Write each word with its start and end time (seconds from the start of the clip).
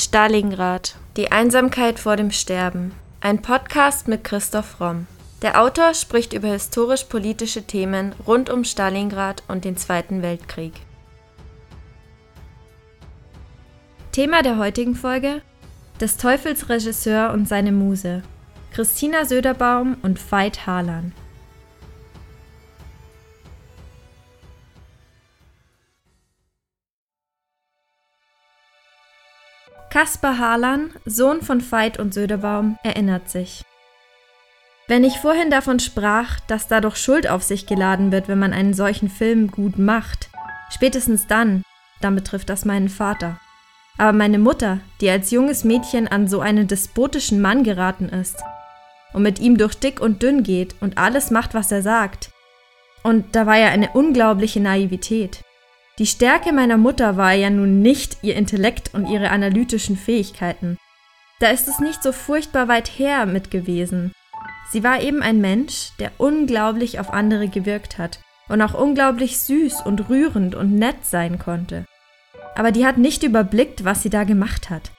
Stalingrad. 0.00 0.94
Die 1.16 1.32
Einsamkeit 1.32 1.98
vor 1.98 2.14
dem 2.14 2.30
Sterben. 2.30 2.92
Ein 3.20 3.42
Podcast 3.42 4.06
mit 4.06 4.22
Christoph 4.22 4.80
Romm. 4.80 5.08
Der 5.42 5.60
Autor 5.60 5.92
spricht 5.92 6.32
über 6.32 6.46
historisch-politische 6.46 7.64
Themen 7.64 8.14
rund 8.24 8.48
um 8.48 8.62
Stalingrad 8.62 9.42
und 9.48 9.64
den 9.64 9.76
Zweiten 9.76 10.22
Weltkrieg. 10.22 10.72
Thema 14.12 14.42
der 14.42 14.58
heutigen 14.58 14.94
Folge: 14.94 15.42
Des 16.00 16.16
Teufels 16.16 16.68
Regisseur 16.68 17.32
und 17.32 17.48
seine 17.48 17.72
Muse. 17.72 18.22
Christina 18.70 19.24
Söderbaum 19.24 19.96
und 20.02 20.20
Veit 20.30 20.64
Harlan. 20.64 21.12
Kaspar 29.90 30.36
Harlan, 30.36 30.90
Sohn 31.06 31.40
von 31.40 31.62
Veit 31.62 31.98
und 31.98 32.12
Söderbaum, 32.12 32.78
erinnert 32.82 33.30
sich. 33.30 33.64
Wenn 34.86 35.02
ich 35.02 35.18
vorhin 35.18 35.50
davon 35.50 35.80
sprach, 35.80 36.40
dass 36.40 36.68
da 36.68 36.82
doch 36.82 36.94
Schuld 36.94 37.28
auf 37.28 37.42
sich 37.42 37.66
geladen 37.66 38.12
wird, 38.12 38.28
wenn 38.28 38.38
man 38.38 38.52
einen 38.52 38.74
solchen 38.74 39.08
Film 39.08 39.50
gut 39.50 39.78
macht, 39.78 40.28
spätestens 40.70 41.26
dann, 41.26 41.62
dann 42.02 42.14
betrifft 42.14 42.50
das 42.50 42.66
meinen 42.66 42.90
Vater. 42.90 43.40
Aber 43.96 44.12
meine 44.12 44.38
Mutter, 44.38 44.80
die 45.00 45.08
als 45.08 45.30
junges 45.30 45.64
Mädchen 45.64 46.06
an 46.06 46.28
so 46.28 46.40
einen 46.40 46.68
despotischen 46.68 47.40
Mann 47.40 47.64
geraten 47.64 48.10
ist 48.10 48.42
und 49.14 49.22
mit 49.22 49.38
ihm 49.38 49.56
durch 49.56 49.74
dick 49.74 50.00
und 50.00 50.22
dünn 50.22 50.42
geht 50.42 50.74
und 50.80 50.98
alles 50.98 51.30
macht, 51.30 51.54
was 51.54 51.72
er 51.72 51.82
sagt. 51.82 52.30
Und 53.02 53.34
da 53.34 53.46
war 53.46 53.56
ja 53.56 53.68
eine 53.68 53.90
unglaubliche 53.94 54.60
Naivität. 54.60 55.42
Die 55.98 56.06
Stärke 56.06 56.52
meiner 56.52 56.76
Mutter 56.76 57.16
war 57.16 57.32
ja 57.32 57.50
nun 57.50 57.82
nicht 57.82 58.18
ihr 58.22 58.36
Intellekt 58.36 58.94
und 58.94 59.08
ihre 59.08 59.30
analytischen 59.30 59.96
Fähigkeiten. 59.96 60.78
Da 61.40 61.50
ist 61.50 61.66
es 61.66 61.80
nicht 61.80 62.04
so 62.04 62.12
furchtbar 62.12 62.68
weit 62.68 62.86
her 62.86 63.26
mit 63.26 63.50
gewesen. 63.50 64.12
Sie 64.70 64.84
war 64.84 65.02
eben 65.02 65.22
ein 65.22 65.40
Mensch, 65.40 65.90
der 65.98 66.12
unglaublich 66.18 67.00
auf 67.00 67.12
andere 67.12 67.48
gewirkt 67.48 67.98
hat 67.98 68.20
und 68.48 68.62
auch 68.62 68.74
unglaublich 68.74 69.38
süß 69.38 69.80
und 69.84 70.08
rührend 70.08 70.54
und 70.54 70.74
nett 70.74 71.04
sein 71.04 71.40
konnte. 71.40 71.84
Aber 72.54 72.70
die 72.70 72.86
hat 72.86 72.98
nicht 72.98 73.24
überblickt, 73.24 73.84
was 73.84 74.02
sie 74.02 74.10
da 74.10 74.22
gemacht 74.22 74.70
hat. 74.70 74.92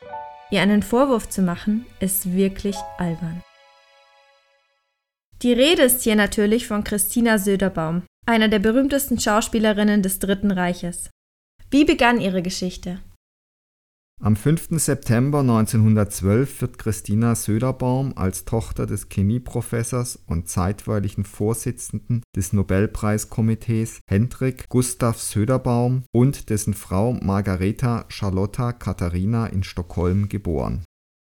Ihr 0.51 0.61
einen 0.61 0.83
Vorwurf 0.83 1.29
zu 1.29 1.41
machen, 1.41 1.85
ist 1.99 2.33
wirklich 2.33 2.75
albern. 2.97 3.41
Die 5.43 5.53
Rede 5.53 5.83
ist 5.83 6.03
hier 6.03 6.17
natürlich 6.17 6.67
von 6.67 6.83
Christina 6.83 7.37
Söderbaum, 7.37 8.03
einer 8.29 8.47
der 8.47 8.59
berühmtesten 8.59 9.19
Schauspielerinnen 9.19 10.03
des 10.03 10.19
Dritten 10.19 10.51
Reiches. 10.51 11.09
Wie 11.71 11.83
begann 11.83 12.21
ihre 12.21 12.43
Geschichte? 12.43 12.99
Am 14.21 14.35
5. 14.35 14.67
September 14.71 15.39
1912 15.39 16.61
wird 16.61 16.77
Christina 16.77 17.33
Söderbaum 17.35 18.15
als 18.15 18.45
Tochter 18.45 18.85
des 18.85 19.07
Chemieprofessors 19.09 20.19
und 20.27 20.47
zeitweiligen 20.47 21.23
Vorsitzenden 21.23 22.21
des 22.35 22.53
Nobelpreiskomitees 22.53 24.01
Hendrik 24.07 24.67
Gustav 24.69 25.19
Söderbaum 25.19 26.03
und 26.11 26.49
dessen 26.49 26.73
Frau 26.73 27.13
Margareta 27.13 28.05
Charlotta 28.09 28.73
Katharina 28.73 29.47
in 29.47 29.63
Stockholm 29.63 30.29
geboren. 30.29 30.83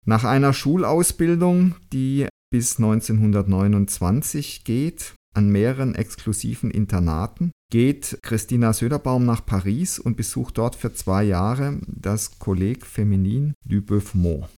Nach 0.06 0.24
einer 0.24 0.52
Schulausbildung, 0.52 1.74
die 1.92 2.28
bis 2.52 2.76
1929 2.76 4.62
geht, 4.62 5.14
an 5.34 5.50
mehreren 5.50 5.94
exklusiven 5.94 6.70
Internaten, 6.70 7.50
geht 7.70 8.18
Christina 8.22 8.72
Söderbaum 8.72 9.24
nach 9.26 9.44
Paris 9.44 9.98
und 9.98 10.16
besucht 10.16 10.58
dort 10.58 10.76
für 10.76 10.94
zwei 10.94 11.24
Jahre 11.24 11.80
das 11.86 12.38
Collège 12.40 12.84
Féminin 12.84 13.52
du 13.64 13.82
Beufmont. 13.82 14.48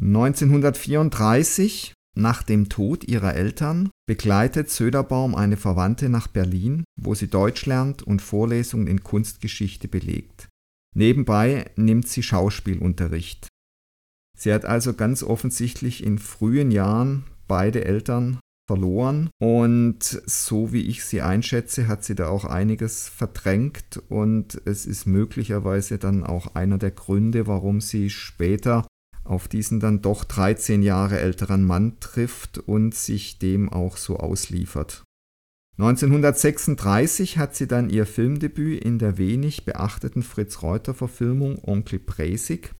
1934, 0.00 1.92
nach 2.16 2.42
dem 2.42 2.68
Tod 2.68 3.04
ihrer 3.04 3.34
Eltern, 3.34 3.90
begleitet 4.06 4.70
Söderbaum 4.70 5.34
eine 5.34 5.56
Verwandte 5.56 6.08
nach 6.08 6.26
Berlin, 6.26 6.84
wo 7.00 7.14
sie 7.14 7.28
Deutsch 7.28 7.66
lernt 7.66 8.02
und 8.02 8.20
Vorlesungen 8.20 8.86
in 8.86 9.02
Kunstgeschichte 9.02 9.88
belegt. 9.88 10.48
Nebenbei 10.94 11.70
nimmt 11.76 12.08
sie 12.08 12.22
Schauspielunterricht. 12.22 13.48
Sie 14.36 14.52
hat 14.52 14.64
also 14.64 14.94
ganz 14.94 15.22
offensichtlich 15.22 16.04
in 16.04 16.18
frühen 16.18 16.70
Jahren 16.70 17.24
beide 17.46 17.84
Eltern 17.84 18.40
verloren. 18.72 19.28
Und 19.38 20.02
so 20.02 20.72
wie 20.72 20.82
ich 20.82 21.04
sie 21.04 21.20
einschätze, 21.20 21.88
hat 21.88 22.04
sie 22.04 22.14
da 22.14 22.28
auch 22.28 22.46
einiges 22.46 23.06
verdrängt 23.06 24.02
und 24.08 24.62
es 24.64 24.86
ist 24.86 25.06
möglicherweise 25.06 25.98
dann 25.98 26.24
auch 26.24 26.54
einer 26.54 26.78
der 26.78 26.90
Gründe, 26.90 27.46
warum 27.46 27.82
sie 27.82 28.08
später 28.08 28.86
auf 29.24 29.46
diesen 29.46 29.78
dann 29.78 30.00
doch 30.00 30.24
13 30.24 30.82
Jahre 30.82 31.20
älteren 31.20 31.64
Mann 31.64 32.00
trifft 32.00 32.58
und 32.58 32.94
sich 32.94 33.38
dem 33.38 33.68
auch 33.68 33.98
so 33.98 34.16
ausliefert. 34.16 35.04
1936 35.78 37.36
hat 37.36 37.54
sie 37.54 37.66
dann 37.66 37.90
ihr 37.90 38.06
Filmdebüt 38.06 38.82
in 38.82 38.98
der 38.98 39.18
wenig 39.18 39.66
beachteten 39.66 40.22
Fritz-Reuter-Verfilmung 40.22 41.62
Onkel 41.62 41.98
Presig 41.98 42.74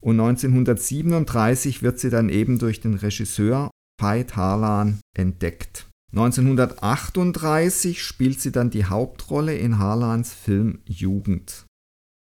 und 0.00 0.20
1937 0.20 1.82
wird 1.82 1.98
sie 1.98 2.10
dann 2.10 2.28
eben 2.28 2.58
durch 2.58 2.80
den 2.80 2.94
Regisseur 2.94 3.70
Veit 3.98 4.36
Harlan 4.36 5.00
entdeckt. 5.16 5.86
1938 6.12 8.02
spielt 8.02 8.40
sie 8.40 8.52
dann 8.52 8.70
die 8.70 8.84
Hauptrolle 8.84 9.56
in 9.56 9.78
Harlans 9.78 10.32
Film 10.32 10.80
Jugend. 10.84 11.64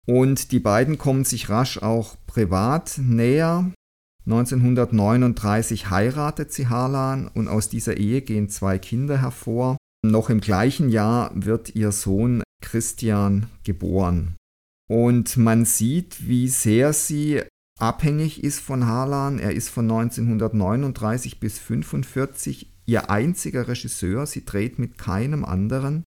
Und 0.08 0.52
die 0.52 0.60
beiden 0.60 0.98
kommen 0.98 1.26
sich 1.26 1.50
rasch 1.50 1.80
auch 1.80 2.16
privat 2.28 3.00
näher. 3.00 3.72
1939 4.26 5.90
heiratet 5.90 6.54
sie 6.54 6.68
Harlan 6.68 7.28
und 7.28 7.48
aus 7.48 7.70
dieser 7.70 7.98
Ehe 7.98 8.22
gehen 8.22 8.50
zwei 8.50 8.78
Kinder 8.78 9.22
hervor. 9.22 9.78
Noch 10.06 10.30
im 10.30 10.40
gleichen 10.40 10.90
Jahr 10.90 11.32
wird 11.34 11.76
ihr 11.76 11.92
Sohn 11.92 12.44
Christian 12.62 13.48
geboren. 13.64 14.36
Und 14.88 15.38
man 15.38 15.66
sieht, 15.66 16.28
wie 16.28 16.48
sehr 16.48 16.94
sie 16.94 17.42
abhängig 17.82 18.44
ist 18.44 18.60
von 18.60 18.86
Harlan. 18.86 19.40
Er 19.40 19.54
ist 19.54 19.70
von 19.70 19.90
1939 19.90 21.40
bis 21.40 21.60
1945 21.60 22.72
ihr 22.86 23.10
einziger 23.10 23.68
Regisseur. 23.68 24.26
Sie 24.26 24.46
dreht 24.46 24.80
mit 24.80 24.98
keinem 24.98 25.46
anderen. 25.46 26.04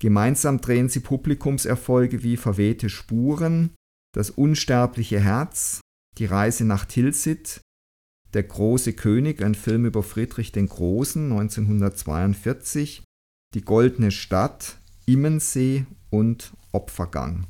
Gemeinsam 0.00 0.60
drehen 0.60 0.88
sie 0.88 1.00
Publikumserfolge 1.00 2.22
wie 2.22 2.36
Verwehte 2.36 2.88
Spuren, 2.88 3.70
Das 4.14 4.30
unsterbliche 4.30 5.20
Herz, 5.20 5.80
Die 6.18 6.24
Reise 6.24 6.64
nach 6.64 6.84
Tilsit, 6.84 7.60
Der 8.34 8.42
große 8.42 8.94
König, 8.94 9.42
ein 9.42 9.54
Film 9.54 9.86
über 9.86 10.02
Friedrich 10.02 10.50
den 10.50 10.68
Großen 10.68 11.30
1942, 11.30 13.04
Die 13.54 13.62
goldene 13.62 14.10
Stadt, 14.10 14.78
Immensee 15.06 15.86
und 16.10 16.52
Opfergang 16.72 17.46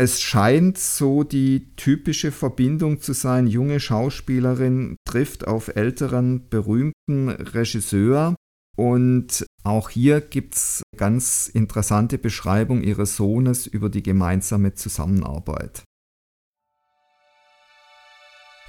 es 0.00 0.22
scheint 0.22 0.78
so 0.78 1.24
die 1.24 1.76
typische 1.76 2.32
Verbindung 2.32 3.02
zu 3.02 3.12
sein, 3.12 3.46
junge 3.46 3.80
Schauspielerin 3.80 4.96
trifft 5.06 5.46
auf 5.46 5.76
älteren 5.76 6.48
berühmten 6.48 7.28
Regisseur. 7.28 8.34
Und 8.78 9.44
auch 9.62 9.90
hier 9.90 10.22
gibt 10.22 10.54
es 10.54 10.82
ganz 10.96 11.48
interessante 11.52 12.16
Beschreibung 12.16 12.82
ihres 12.82 13.16
Sohnes 13.16 13.66
über 13.66 13.90
die 13.90 14.02
gemeinsame 14.02 14.72
Zusammenarbeit. 14.72 15.82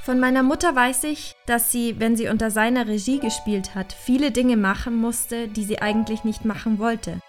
Von 0.04 0.20
meiner 0.20 0.44
Mutter 0.44 0.76
weiß 0.76 1.06
ich, 1.06 1.34
dass 1.46 1.72
sie, 1.72 1.98
wenn 1.98 2.18
sie 2.18 2.28
unter 2.28 2.52
seiner 2.52 2.88
Regie 2.88 3.20
gespielt 3.20 3.74
hat, 3.74 3.94
viele 3.94 4.32
Dinge 4.32 4.58
machen 4.58 4.98
musste, 4.98 5.48
die 5.48 5.64
sie 5.64 5.82
eigentlich 5.82 6.26
nicht 6.26 6.44
machen 6.44 6.78
wollte 6.78 7.22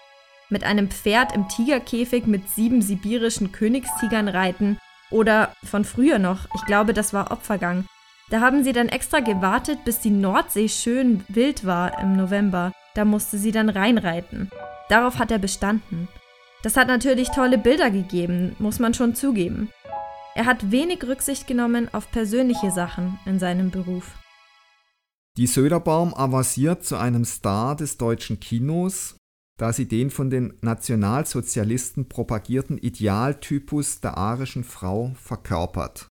mit 0.53 0.63
einem 0.63 0.89
Pferd 0.89 1.35
im 1.35 1.49
Tigerkäfig 1.49 2.25
mit 2.25 2.47
sieben 2.47 2.81
sibirischen 2.81 3.51
Königstigern 3.51 4.29
reiten 4.29 4.77
oder 5.11 5.53
von 5.65 5.83
früher 5.83 6.19
noch, 6.19 6.47
ich 6.55 6.65
glaube, 6.65 6.93
das 6.93 7.13
war 7.13 7.31
Opfergang. 7.31 7.85
Da 8.29 8.39
haben 8.39 8.63
sie 8.63 8.71
dann 8.71 8.87
extra 8.87 9.19
gewartet, 9.19 9.83
bis 9.83 9.99
die 9.99 10.09
Nordsee 10.09 10.69
schön 10.69 11.25
wild 11.27 11.65
war 11.65 11.99
im 11.99 12.15
November. 12.15 12.71
Da 12.95 13.03
musste 13.03 13.37
sie 13.37 13.51
dann 13.51 13.69
reinreiten. 13.69 14.49
Darauf 14.89 15.19
hat 15.19 15.29
er 15.29 15.39
bestanden. 15.39 16.07
Das 16.61 16.77
hat 16.77 16.87
natürlich 16.87 17.29
tolle 17.29 17.57
Bilder 17.57 17.91
gegeben, 17.91 18.55
muss 18.59 18.79
man 18.79 18.93
schon 18.93 19.13
zugeben. 19.13 19.69
Er 20.35 20.45
hat 20.45 20.71
wenig 20.71 21.03
Rücksicht 21.03 21.47
genommen 21.47 21.89
auf 21.93 22.09
persönliche 22.11 22.71
Sachen 22.71 23.19
in 23.25 23.39
seinem 23.39 23.69
Beruf. 23.69 24.15
Die 25.35 25.47
Söderbaum 25.47 26.13
avanciert 26.13 26.85
zu 26.85 26.95
einem 26.95 27.25
Star 27.25 27.75
des 27.75 27.97
deutschen 27.97 28.39
Kinos 28.39 29.15
da 29.63 29.71
sie 29.71 29.87
den 29.87 30.09
von 30.09 30.29
den 30.29 30.55
Nationalsozialisten 30.59 32.09
propagierten 32.09 32.77
Idealtypus 32.77 34.01
der 34.01 34.17
arischen 34.17 34.65
Frau 34.65 35.13
verkörpert. 35.15 36.09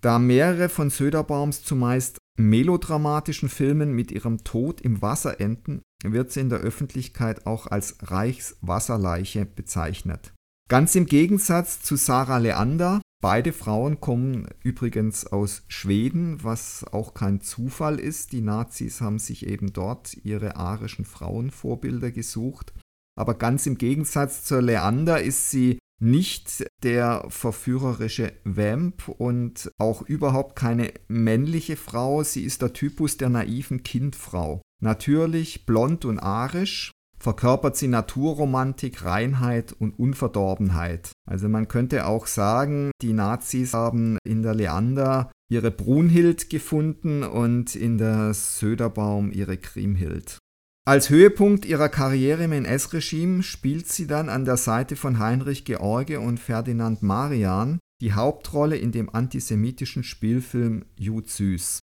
Da 0.00 0.18
mehrere 0.18 0.70
von 0.70 0.88
Söderbaums 0.88 1.62
zumeist 1.62 2.16
melodramatischen 2.38 3.50
Filmen 3.50 3.92
mit 3.92 4.10
ihrem 4.10 4.42
Tod 4.42 4.80
im 4.80 5.02
Wasser 5.02 5.38
enden, 5.38 5.82
wird 6.02 6.32
sie 6.32 6.40
in 6.40 6.48
der 6.48 6.60
Öffentlichkeit 6.60 7.44
auch 7.46 7.66
als 7.66 7.96
Reichswasserleiche 8.00 9.44
bezeichnet. 9.44 10.32
Ganz 10.70 10.94
im 10.94 11.04
Gegensatz 11.04 11.82
zu 11.82 11.96
Sarah 11.96 12.38
Leander, 12.38 13.02
Beide 13.20 13.54
Frauen 13.54 14.00
kommen 14.00 14.48
übrigens 14.62 15.26
aus 15.26 15.62
Schweden, 15.68 16.44
was 16.44 16.84
auch 16.92 17.14
kein 17.14 17.40
Zufall 17.40 17.98
ist. 17.98 18.32
Die 18.32 18.42
Nazis 18.42 19.00
haben 19.00 19.18
sich 19.18 19.46
eben 19.46 19.72
dort 19.72 20.14
ihre 20.24 20.56
arischen 20.56 21.06
Frauenvorbilder 21.06 22.10
gesucht. 22.10 22.74
Aber 23.16 23.34
ganz 23.34 23.66
im 23.66 23.78
Gegensatz 23.78 24.44
zur 24.44 24.62
Leander 24.62 25.22
ist 25.22 25.50
sie 25.50 25.78
nicht 26.00 26.66
der 26.82 27.24
verführerische 27.28 28.32
Vamp 28.44 29.08
und 29.08 29.70
auch 29.78 30.02
überhaupt 30.02 30.56
keine 30.56 30.92
männliche 31.08 31.76
Frau. 31.76 32.22
Sie 32.22 32.44
ist 32.44 32.62
der 32.62 32.72
Typus 32.72 33.16
der 33.16 33.30
naiven 33.30 33.82
Kindfrau. 33.82 34.60
Natürlich 34.82 35.64
blond 35.66 36.04
und 36.04 36.18
arisch, 36.18 36.90
verkörpert 37.18 37.76
sie 37.76 37.88
Naturromantik, 37.88 39.04
Reinheit 39.04 39.72
und 39.72 39.98
Unverdorbenheit. 39.98 41.12
Also 41.26 41.48
man 41.48 41.68
könnte 41.68 42.06
auch 42.06 42.26
sagen, 42.26 42.90
die 43.00 43.14
Nazis 43.14 43.72
haben 43.72 44.18
in 44.24 44.42
der 44.42 44.54
Leander 44.54 45.32
ihre 45.50 45.70
Brunhild 45.70 46.50
gefunden 46.50 47.22
und 47.22 47.76
in 47.76 47.96
der 47.96 48.34
Söderbaum 48.34 49.32
ihre 49.32 49.56
Kriemhild. 49.56 50.38
Als 50.86 51.08
Höhepunkt 51.08 51.64
ihrer 51.64 51.88
Karriere 51.88 52.44
im 52.44 52.52
NS-Regime 52.52 53.42
spielt 53.42 53.88
sie 53.88 54.06
dann 54.06 54.28
an 54.28 54.44
der 54.44 54.58
Seite 54.58 54.96
von 54.96 55.18
Heinrich 55.18 55.64
George 55.64 56.20
und 56.20 56.38
Ferdinand 56.38 57.02
Marian 57.02 57.78
die 58.02 58.12
Hauptrolle 58.12 58.76
in 58.76 58.92
dem 58.92 59.08
antisemitischen 59.08 60.04
Spielfilm 60.04 60.84
Jud 60.98 61.30
Süß. 61.30 61.78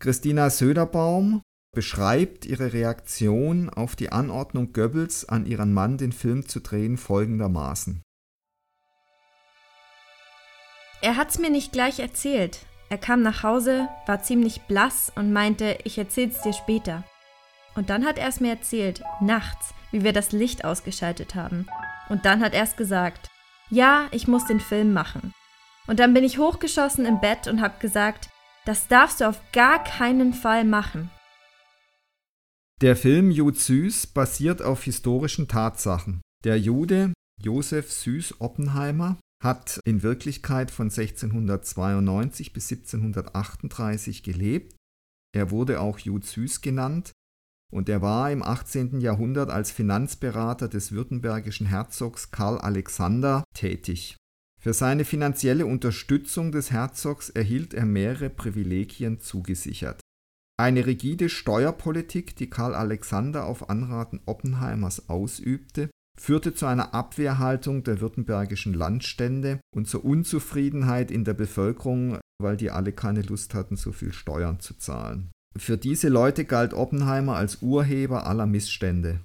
Christina 0.00 0.48
Söderbaum 0.48 1.42
beschreibt 1.74 2.46
ihre 2.46 2.72
Reaktion 2.72 3.68
auf 3.68 3.94
die 3.94 4.10
Anordnung 4.10 4.72
Goebbels 4.72 5.28
an 5.28 5.44
ihren 5.44 5.74
Mann, 5.74 5.98
den 5.98 6.12
Film 6.12 6.48
zu 6.48 6.60
drehen, 6.60 6.96
folgendermaßen. 6.96 8.00
Er 11.02 11.16
hat's 11.16 11.38
mir 11.38 11.50
nicht 11.50 11.72
gleich 11.72 11.98
erzählt. 11.98 12.60
Er 12.88 12.96
kam 12.96 13.20
nach 13.20 13.42
Hause, 13.42 13.88
war 14.06 14.22
ziemlich 14.22 14.62
blass 14.62 15.12
und 15.14 15.30
meinte, 15.30 15.76
ich 15.84 15.98
erzähl's 15.98 16.40
dir 16.40 16.54
später. 16.54 17.04
Und 17.76 17.90
dann 17.90 18.06
hat 18.06 18.18
er 18.18 18.28
es 18.28 18.40
mir 18.40 18.50
erzählt, 18.50 19.02
nachts, 19.20 19.74
wie 19.92 20.02
wir 20.02 20.14
das 20.14 20.32
Licht 20.32 20.64
ausgeschaltet 20.64 21.34
haben. 21.34 21.66
Und 22.08 22.24
dann 22.24 22.40
hat 22.40 22.54
er 22.54 22.64
es 22.64 22.74
gesagt, 22.74 23.28
ja, 23.68 24.08
ich 24.12 24.26
muss 24.26 24.46
den 24.46 24.60
Film 24.60 24.94
machen. 24.94 25.34
Und 25.86 26.00
dann 26.00 26.14
bin 26.14 26.24
ich 26.24 26.38
hochgeschossen 26.38 27.04
im 27.04 27.20
Bett 27.20 27.46
und 27.46 27.60
hab 27.60 27.78
gesagt, 27.80 28.30
das 28.64 28.88
darfst 28.88 29.20
du 29.20 29.28
auf 29.28 29.40
gar 29.52 29.84
keinen 29.84 30.32
Fall 30.32 30.64
machen. 30.64 31.10
Der 32.80 32.96
Film 32.96 33.30
Jud 33.30 33.58
Süß 33.58 34.08
basiert 34.08 34.62
auf 34.62 34.82
historischen 34.84 35.46
Tatsachen. 35.46 36.22
Der 36.44 36.58
Jude 36.58 37.12
Josef 37.42 37.92
Süß 37.92 38.40
Oppenheimer 38.40 39.18
hat 39.42 39.80
in 39.84 40.02
Wirklichkeit 40.02 40.70
von 40.70 40.86
1692 40.86 42.52
bis 42.52 42.70
1738 42.70 44.22
gelebt. 44.22 44.74
Er 45.34 45.50
wurde 45.50 45.80
auch 45.80 45.98
Jud 45.98 46.24
Süß 46.24 46.62
genannt 46.62 47.12
und 47.72 47.88
er 47.88 48.02
war 48.02 48.30
im 48.30 48.42
18. 48.42 49.00
Jahrhundert 49.00 49.50
als 49.50 49.70
Finanzberater 49.70 50.68
des 50.68 50.92
württembergischen 50.92 51.66
Herzogs 51.66 52.30
Karl 52.30 52.58
Alexander 52.58 53.44
tätig. 53.54 54.16
Für 54.60 54.72
seine 54.72 55.04
finanzielle 55.04 55.66
Unterstützung 55.66 56.50
des 56.52 56.70
Herzogs 56.70 57.30
erhielt 57.30 57.74
er 57.74 57.86
mehrere 57.86 58.30
Privilegien 58.30 59.20
zugesichert. 59.20 60.00
Eine 60.58 60.86
rigide 60.86 61.28
Steuerpolitik, 61.28 62.34
die 62.36 62.48
Karl 62.48 62.74
Alexander 62.74 63.44
auf 63.44 63.68
Anraten 63.68 64.20
Oppenheimers 64.24 65.08
ausübte, 65.08 65.90
führte 66.18 66.54
zu 66.54 66.66
einer 66.66 66.94
Abwehrhaltung 66.94 67.84
der 67.84 68.00
württembergischen 68.00 68.72
Landstände 68.72 69.60
und 69.74 69.86
zur 69.86 70.04
Unzufriedenheit 70.04 71.10
in 71.10 71.24
der 71.24 71.34
Bevölkerung, 71.34 72.18
weil 72.42 72.56
die 72.56 72.70
alle 72.70 72.92
keine 72.92 73.22
Lust 73.22 73.54
hatten, 73.54 73.76
so 73.76 73.92
viel 73.92 74.12
Steuern 74.12 74.60
zu 74.60 74.74
zahlen. 74.78 75.30
Für 75.58 75.78
diese 75.78 76.08
Leute 76.08 76.44
galt 76.44 76.74
Oppenheimer 76.74 77.36
als 77.36 77.62
Urheber 77.62 78.26
aller 78.26 78.46
Missstände. 78.46 79.20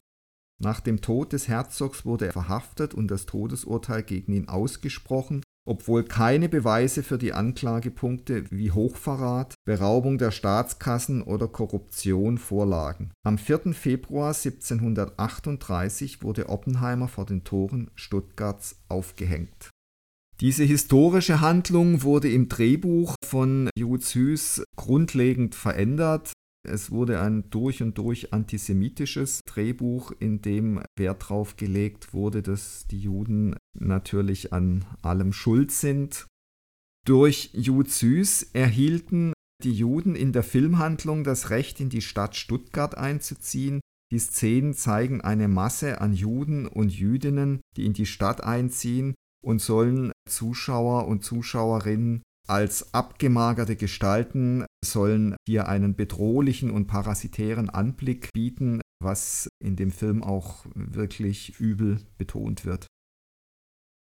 Nach 0.62 0.80
dem 0.80 1.02
Tod 1.02 1.34
des 1.34 1.48
Herzogs 1.48 2.06
wurde 2.06 2.28
er 2.28 2.34
verhaftet 2.34 2.94
und 2.94 3.10
das 3.10 3.26
Todesurteil 3.26 4.04
gegen 4.04 4.34
ihn 4.34 4.48
ausgesprochen, 4.48 5.42
obwohl 5.68 6.04
keine 6.04 6.50
Beweise 6.50 7.02
für 7.02 7.18
die 7.18 7.34
Anklagepunkte 7.34 8.46
wie 8.52 8.72
Hochverrat, 8.72 9.56
Beraubung 9.66 10.20
der 10.20 10.32
Staatskassen 10.32 11.24
oder 11.24 11.48
Korruption 11.48 12.38
vorlagen. 12.38 13.12
Am 13.26 13.40
4. 13.40 13.74
Februar 13.74 14.36
1738 14.36 16.22
wurde 16.22 16.50
Oppenheimer 16.50 17.08
vor 17.08 17.26
den 17.26 17.44
Toren 17.44 17.90
Stuttgarts 17.96 18.84
aufgehängt. 18.88 19.71
Diese 20.42 20.64
historische 20.64 21.40
Handlung 21.40 22.02
wurde 22.02 22.32
im 22.32 22.50
Drehbuch 22.50 23.14
von 23.24 23.70
Jud 23.78 24.04
Süß 24.04 24.64
grundlegend 24.76 25.54
verändert. 25.54 26.34
Es 26.68 26.90
wurde 26.90 27.22
ein 27.22 27.52
durch 27.52 27.84
und 27.84 28.00
durch 28.00 28.34
antisemitisches 28.34 29.42
Drehbuch, 29.46 30.12
in 30.18 30.42
dem 30.42 30.82
Wert 30.98 31.22
darauf 31.22 31.58
gelegt 31.58 32.16
wurde, 32.16 32.42
dass 32.42 32.88
die 32.90 33.02
Juden 33.02 33.56
natürlich 33.80 34.52
an 34.52 34.84
allem 35.04 35.32
schuld 35.32 35.72
sind. 35.72 36.26
Durch 37.06 37.52
Jud 37.54 37.92
Süß 37.92 38.50
erhielten 38.54 39.34
die 39.64 39.74
Juden 39.74 40.16
in 40.16 40.34
der 40.34 40.44
Filmhandlung 40.44 41.24
das 41.24 41.52
Recht, 41.52 41.80
in 41.80 41.90
die 41.90 42.02
Stadt 42.02 42.36
Stuttgart 42.36 42.98
einzuziehen. 42.98 43.80
Die 44.12 44.20
Szenen 44.20 44.74
zeigen 44.74 45.22
eine 45.22 45.48
Masse 45.48 46.02
an 46.02 46.14
Juden 46.14 46.66
und 46.66 46.92
Jüdinnen, 46.92 47.62
die 47.78 47.86
in 47.86 47.94
die 47.94 48.08
Stadt 48.08 48.44
einziehen 48.44 49.14
und 49.44 49.62
sollen 49.62 50.12
Zuschauer 50.30 51.08
und 51.08 51.24
Zuschauerinnen 51.24 52.22
als 52.48 52.94
abgemagerte 52.94 53.76
Gestalten 53.76 54.66
sollen 54.84 55.36
hier 55.48 55.68
einen 55.68 55.96
bedrohlichen 55.96 56.72
und 56.72 56.88
parasitären 56.88 57.70
Anblick 57.70 58.34
bieten, 58.34 58.82
was 59.02 59.48
in 59.64 59.76
dem 59.76 59.92
Film 59.92 60.24
auch 60.24 60.66
wirklich 60.76 61.60
übel 61.60 62.00
betont 62.18 62.66
wird. 62.66 62.88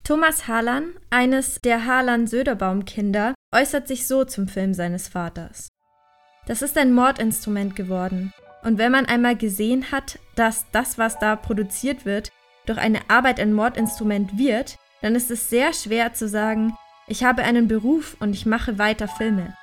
Thomas 0.03 0.47
Harlan, 0.47 0.93
eines 1.11 1.59
der 1.63 1.85
Harlan-Söderbaum-Kinder, 1.85 3.35
äußert 3.53 3.87
sich 3.87 4.07
so 4.07 4.25
zum 4.25 4.47
Film 4.47 4.73
seines 4.73 5.07
Vaters. 5.07 5.69
Das 6.47 6.61
ist 6.63 6.77
ein 6.77 6.93
Mordinstrument 6.93 7.75
geworden. 7.75 8.33
Und 8.63 8.77
wenn 8.77 8.91
man 8.91 9.05
einmal 9.05 9.37
gesehen 9.37 9.91
hat, 9.91 10.19
dass 10.35 10.65
das, 10.71 10.97
was 10.97 11.19
da 11.19 11.35
produziert 11.35 12.05
wird, 12.05 12.31
durch 12.65 12.79
eine 12.79 13.09
Arbeit 13.09 13.39
ein 13.39 13.53
Mordinstrument 13.53 14.37
wird, 14.37 14.77
dann 15.01 15.15
ist 15.15 15.31
es 15.31 15.49
sehr 15.49 15.73
schwer 15.73 16.13
zu 16.13 16.27
sagen, 16.27 16.73
ich 17.07 17.23
habe 17.23 17.43
einen 17.43 17.67
Beruf 17.67 18.15
und 18.19 18.33
ich 18.33 18.45
mache 18.45 18.77
weiter 18.77 19.07
Filme. 19.07 19.55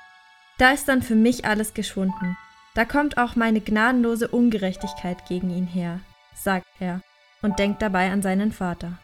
Da 0.57 0.71
ist 0.71 0.87
dann 0.87 1.01
für 1.01 1.15
mich 1.15 1.45
alles 1.45 1.73
geschwunden. 1.73 2.37
Da 2.75 2.85
kommt 2.85 3.17
auch 3.17 3.35
meine 3.35 3.61
gnadenlose 3.61 4.27
Ungerechtigkeit 4.27 5.25
gegen 5.27 5.49
ihn 5.49 5.65
her, 5.65 6.01
sagt 6.35 6.67
er 6.79 7.01
und 7.41 7.57
denkt 7.57 7.81
dabei 7.81 8.11
an 8.11 8.21
seinen 8.21 8.51
Vater. 8.51 8.99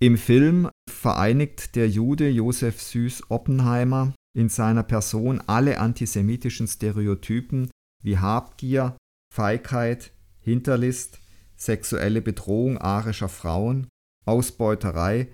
Im 0.00 0.16
Film 0.16 0.68
vereinigt 0.88 1.76
der 1.76 1.88
Jude 1.88 2.28
Josef 2.28 2.80
Süß 2.80 3.30
Oppenheimer 3.30 4.14
in 4.34 4.48
seiner 4.48 4.82
Person 4.82 5.40
alle 5.46 5.78
antisemitischen 5.78 6.66
Stereotypen 6.66 7.70
wie 8.02 8.18
Habgier, 8.18 8.96
Feigheit, 9.32 10.12
Hinterlist, 10.40 11.20
sexuelle 11.56 12.20
Bedrohung 12.20 12.78
arischer 12.78 13.28
Frauen, 13.28 13.86
Ausbeuterei 14.24 15.28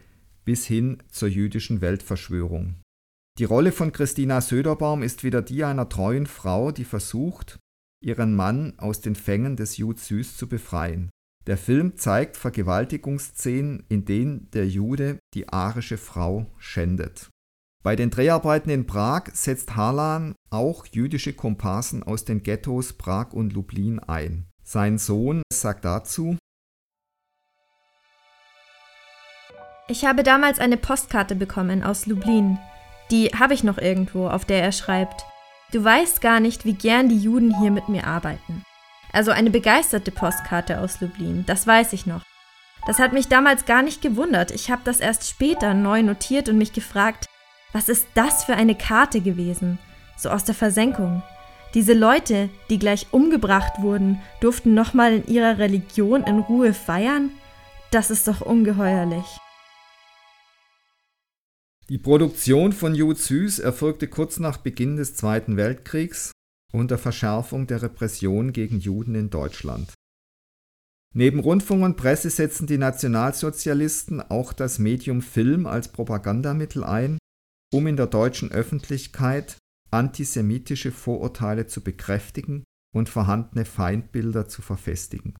bis 0.45 0.67
hin 0.67 1.03
zur 1.11 1.29
jüdischen 1.29 1.81
Weltverschwörung. 1.81 2.77
Die 3.39 3.45
Rolle 3.45 3.71
von 3.71 3.93
Christina 3.93 4.41
Söderbaum 4.41 5.03
ist 5.03 5.23
wieder 5.23 5.43
die 5.43 5.63
einer 5.63 5.89
treuen 5.89 6.27
Frau, 6.27 6.73
die 6.73 6.85
versucht, 6.85 7.59
ihren 8.03 8.35
Mann 8.35 8.79
aus 8.79 9.01
den 9.01 9.15
Fängen 9.15 9.57
des 9.57 9.77
Jud 9.77 9.99
Süß 9.99 10.37
zu 10.37 10.49
befreien. 10.49 11.11
Der 11.47 11.57
Film 11.57 11.97
zeigt 11.97 12.37
Vergewaltigungsszenen, 12.37 13.85
in 13.89 14.05
denen 14.05 14.51
der 14.51 14.69
Jude 14.69 15.19
die 15.35 15.49
arische 15.49 15.97
Frau 15.97 16.47
schändet. 16.59 17.31
Bei 17.83 17.95
den 17.97 18.11
Dreharbeiten 18.11 18.71
in 18.71 18.87
Prag 18.87 19.31
setzt 19.33 19.77
Harlan 19.77 20.35
auch 20.51 20.85
jüdische 20.87 21.33
Komparsen 21.33 22.03
aus 22.03 22.25
den 22.25 22.43
Ghettos 22.43 22.93
Prag 22.95 23.33
und 23.33 23.53
Lublin 23.53 23.99
ein. 24.01 24.47
Sein 24.65 24.99
Sohn 24.99 25.43
sagt 25.53 25.85
dazu, 25.85 26.37
Ich 29.91 30.05
habe 30.05 30.23
damals 30.23 30.59
eine 30.59 30.77
Postkarte 30.77 31.35
bekommen 31.35 31.83
aus 31.83 32.05
Lublin. 32.05 32.59
Die 33.11 33.29
habe 33.29 33.55
ich 33.55 33.65
noch 33.65 33.79
irgendwo, 33.79 34.29
auf 34.29 34.45
der 34.45 34.63
er 34.63 34.73
schreibt. 34.73 35.25
Du 35.73 35.83
weißt 35.83 36.21
gar 36.21 36.41
nicht, 36.41 36.67
wie 36.67 36.75
gern 36.75 37.09
die 37.09 37.17
Juden 37.17 37.59
hier 37.59 37.71
mit 37.71 37.89
mir 37.89 38.07
arbeiten. 38.07 38.65
Also 39.15 39.31
eine 39.31 39.49
begeisterte 39.49 40.11
Postkarte 40.11 40.81
aus 40.81 41.01
Lublin, 41.01 41.45
das 41.47 41.67
weiß 41.67 41.95
ich 41.95 42.05
noch. 42.05 42.23
Das 42.87 42.99
hat 42.99 43.15
mich 43.15 43.29
damals 43.29 43.65
gar 43.65 43.83
nicht 43.83 44.03
gewundert. 44.03 44.51
Ich 44.51 44.71
habe 44.71 44.83
das 44.85 45.01
erst 45.01 45.27
später 45.27 45.73
neu 45.73 46.03
notiert 46.03 46.51
und 46.51 46.59
mich 46.59 46.75
gefragt, 46.75 47.25
was 47.73 47.89
ist 47.89 48.07
das 48.13 48.45
für 48.45 48.55
eine 48.55 48.75
Karte 48.75 49.23
gewesen? 49.23 49.79
So 50.19 50.29
aus 50.29 50.45
der 50.45 50.55
Versenkung. 50.55 51.23
Diese 51.73 51.95
Leute, 51.95 52.51
die 52.69 52.79
gleich 52.79 53.07
umgebracht 53.11 53.81
wurden, 53.81 54.21
durften 54.41 54.75
nochmal 54.75 55.15
in 55.15 55.27
ihrer 55.27 55.57
Religion 55.57 56.25
in 56.25 56.41
Ruhe 56.41 56.75
feiern? 56.75 57.31
Das 57.91 58.11
ist 58.11 58.29
doch 58.29 58.43
ungeheuerlich. 58.43 59.39
Die 61.91 61.97
Produktion 61.97 62.75
von 62.75 62.95
Jud 62.95 63.17
Süß 63.17 63.61
erfolgte 63.61 64.09
kurz 64.09 64.39
nach 64.39 64.59
Beginn 64.59 64.97
des 64.97 65.15
Zweiten 65.15 65.57
Weltkriegs 65.57 66.33
unter 66.71 66.99
Verschärfung 66.99 67.67
der 67.67 67.81
Repression 67.81 68.53
gegen 68.53 68.79
Juden 68.79 69.15
in 69.15 69.31
Deutschland. 69.31 69.95
Neben 71.15 71.41
Rundfunk 71.41 71.83
und 71.83 71.97
Presse 71.97 72.29
setzten 72.29 72.67
die 72.67 72.77
Nationalsozialisten 72.77 74.21
auch 74.21 74.53
das 74.53 74.79
Medium 74.79 75.23
Film 75.23 75.67
als 75.67 75.89
Propagandamittel 75.89 76.85
ein, 76.85 77.17
um 77.73 77.87
in 77.87 77.97
der 77.97 78.07
deutschen 78.07 78.53
Öffentlichkeit 78.53 79.57
antisemitische 79.91 80.93
Vorurteile 80.93 81.67
zu 81.67 81.81
bekräftigen 81.81 82.65
und 82.95 83.09
vorhandene 83.09 83.65
Feindbilder 83.65 84.47
zu 84.47 84.61
verfestigen. 84.61 85.35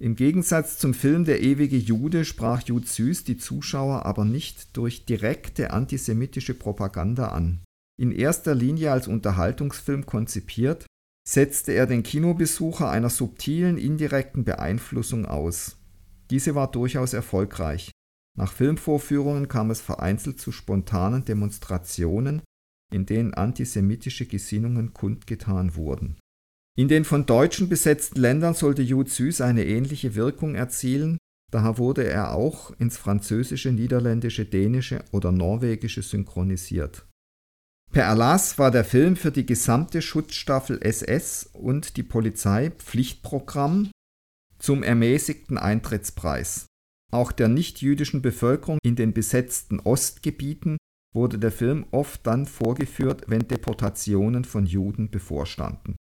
Im 0.00 0.16
Gegensatz 0.16 0.78
zum 0.78 0.94
Film 0.94 1.26
Der 1.26 1.42
ewige 1.42 1.76
Jude 1.76 2.24
sprach 2.24 2.62
Jud 2.62 2.88
Süß 2.88 3.24
die 3.24 3.36
Zuschauer 3.36 4.06
aber 4.06 4.24
nicht 4.24 4.74
durch 4.74 5.04
direkte 5.04 5.72
antisemitische 5.72 6.54
Propaganda 6.54 7.28
an. 7.28 7.60
In 8.00 8.10
erster 8.10 8.54
Linie 8.54 8.92
als 8.92 9.08
Unterhaltungsfilm 9.08 10.06
konzipiert, 10.06 10.86
setzte 11.28 11.72
er 11.72 11.86
den 11.86 12.02
Kinobesucher 12.02 12.88
einer 12.88 13.10
subtilen 13.10 13.76
indirekten 13.76 14.42
Beeinflussung 14.42 15.26
aus. 15.26 15.76
Diese 16.30 16.54
war 16.54 16.70
durchaus 16.70 17.12
erfolgreich. 17.12 17.90
Nach 18.38 18.52
Filmvorführungen 18.52 19.48
kam 19.48 19.70
es 19.70 19.82
vereinzelt 19.82 20.40
zu 20.40 20.50
spontanen 20.50 21.26
Demonstrationen, 21.26 22.40
in 22.90 23.04
denen 23.04 23.34
antisemitische 23.34 24.24
Gesinnungen 24.24 24.94
kundgetan 24.94 25.76
wurden. 25.76 26.16
In 26.80 26.88
den 26.88 27.04
von 27.04 27.26
Deutschen 27.26 27.68
besetzten 27.68 28.18
Ländern 28.20 28.54
sollte 28.54 28.80
Jud 28.80 29.10
Süß 29.10 29.42
eine 29.42 29.66
ähnliche 29.66 30.14
Wirkung 30.14 30.54
erzielen, 30.54 31.18
daher 31.50 31.76
wurde 31.76 32.04
er 32.04 32.32
auch 32.32 32.70
ins 32.78 32.96
Französische, 32.96 33.70
Niederländische, 33.70 34.46
Dänische 34.46 35.04
oder 35.12 35.30
Norwegische 35.30 36.00
synchronisiert. 36.00 37.04
Per 37.92 38.04
Erlass 38.04 38.58
war 38.58 38.70
der 38.70 38.86
Film 38.86 39.16
für 39.16 39.30
die 39.30 39.44
gesamte 39.44 40.00
Schutzstaffel 40.00 40.80
SS 40.80 41.50
und 41.52 41.98
die 41.98 42.02
Polizei 42.02 42.70
Pflichtprogramm 42.70 43.90
zum 44.58 44.82
ermäßigten 44.82 45.58
Eintrittspreis. 45.58 46.64
Auch 47.12 47.30
der 47.30 47.48
nichtjüdischen 47.48 48.22
Bevölkerung 48.22 48.78
in 48.82 48.96
den 48.96 49.12
besetzten 49.12 49.80
Ostgebieten 49.80 50.78
wurde 51.12 51.38
der 51.38 51.52
Film 51.52 51.84
oft 51.90 52.26
dann 52.26 52.46
vorgeführt, 52.46 53.24
wenn 53.26 53.46
Deportationen 53.46 54.46
von 54.46 54.64
Juden 54.64 55.10
bevorstanden. 55.10 55.96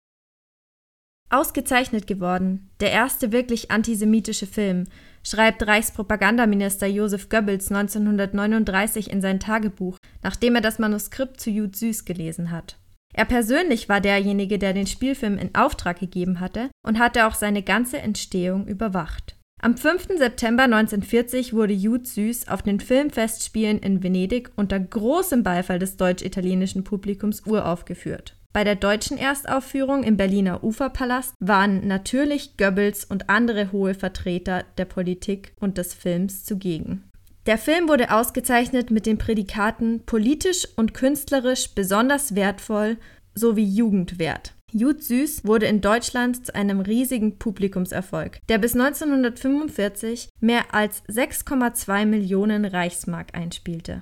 Ausgezeichnet 1.28 2.06
geworden, 2.06 2.70
der 2.80 2.92
erste 2.92 3.32
wirklich 3.32 3.70
antisemitische 3.70 4.46
Film, 4.46 4.84
schreibt 5.24 5.66
Reichspropagandaminister 5.66 6.86
Josef 6.86 7.28
Goebbels 7.28 7.72
1939 7.72 9.10
in 9.10 9.20
sein 9.20 9.40
Tagebuch, 9.40 9.98
nachdem 10.22 10.54
er 10.54 10.60
das 10.60 10.78
Manuskript 10.78 11.40
zu 11.40 11.50
Jud 11.50 11.74
Süß 11.74 12.04
gelesen 12.04 12.52
hat. 12.52 12.78
Er 13.12 13.24
persönlich 13.24 13.88
war 13.88 14.00
derjenige, 14.00 14.58
der 14.58 14.72
den 14.72 14.86
Spielfilm 14.86 15.38
in 15.38 15.54
Auftrag 15.54 15.98
gegeben 15.98 16.38
hatte 16.38 16.70
und 16.86 16.98
hatte 16.98 17.26
auch 17.26 17.34
seine 17.34 17.62
ganze 17.62 17.98
Entstehung 17.98 18.66
überwacht. 18.66 19.36
Am 19.62 19.76
5. 19.76 20.18
September 20.18 20.64
1940 20.64 21.54
wurde 21.54 21.72
Jud 21.72 22.06
Süß 22.06 22.48
auf 22.48 22.62
den 22.62 22.78
Filmfestspielen 22.78 23.78
in 23.78 24.02
Venedig 24.02 24.50
unter 24.54 24.78
großem 24.78 25.42
Beifall 25.42 25.78
des 25.78 25.96
deutsch-italienischen 25.96 26.84
Publikums 26.84 27.42
uraufgeführt. 27.46 28.36
Bei 28.56 28.64
der 28.64 28.76
deutschen 28.76 29.18
Erstaufführung 29.18 30.02
im 30.02 30.16
Berliner 30.16 30.64
Uferpalast 30.64 31.34
waren 31.40 31.86
natürlich 31.86 32.56
Goebbels 32.56 33.04
und 33.04 33.28
andere 33.28 33.70
hohe 33.70 33.92
Vertreter 33.92 34.64
der 34.78 34.86
Politik 34.86 35.52
und 35.60 35.76
des 35.76 35.92
Films 35.92 36.46
zugegen. 36.46 37.04
Der 37.44 37.58
Film 37.58 37.86
wurde 37.86 38.10
ausgezeichnet 38.10 38.90
mit 38.90 39.04
den 39.04 39.18
Prädikaten 39.18 40.06
politisch 40.06 40.66
und 40.74 40.94
künstlerisch 40.94 41.74
besonders 41.74 42.34
wertvoll 42.34 42.96
sowie 43.34 43.66
jugendwert. 43.66 44.54
Jud 44.72 45.02
Süß 45.02 45.44
wurde 45.44 45.66
in 45.66 45.82
Deutschland 45.82 46.46
zu 46.46 46.54
einem 46.54 46.80
riesigen 46.80 47.38
Publikumserfolg, 47.38 48.38
der 48.48 48.56
bis 48.56 48.72
1945 48.72 50.30
mehr 50.40 50.72
als 50.72 51.04
6,2 51.10 52.06
Millionen 52.06 52.64
Reichsmark 52.64 53.36
einspielte. 53.36 54.00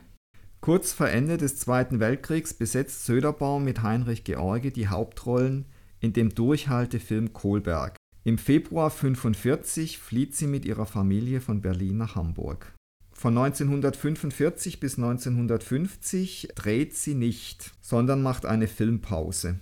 Kurz 0.64 0.94
vor 0.94 1.10
Ende 1.10 1.36
des 1.36 1.58
Zweiten 1.58 2.00
Weltkriegs 2.00 2.54
besetzt 2.54 3.04
Söderbaum 3.04 3.64
mit 3.64 3.82
Heinrich 3.82 4.24
George 4.24 4.70
die 4.70 4.88
Hauptrollen 4.88 5.66
in 6.00 6.14
dem 6.14 6.34
Durchhaltefilm 6.34 7.34
Kohlberg. 7.34 7.96
Im 8.24 8.38
Februar 8.38 8.86
1945 8.86 9.98
flieht 9.98 10.34
sie 10.34 10.46
mit 10.46 10.64
ihrer 10.64 10.86
Familie 10.86 11.42
von 11.42 11.60
Berlin 11.60 11.98
nach 11.98 12.14
Hamburg. 12.14 12.72
Von 13.12 13.36
1945 13.36 14.80
bis 14.80 14.96
1950 14.96 16.48
dreht 16.54 16.94
sie 16.94 17.14
nicht, 17.14 17.72
sondern 17.82 18.22
macht 18.22 18.46
eine 18.46 18.66
Filmpause. 18.66 19.60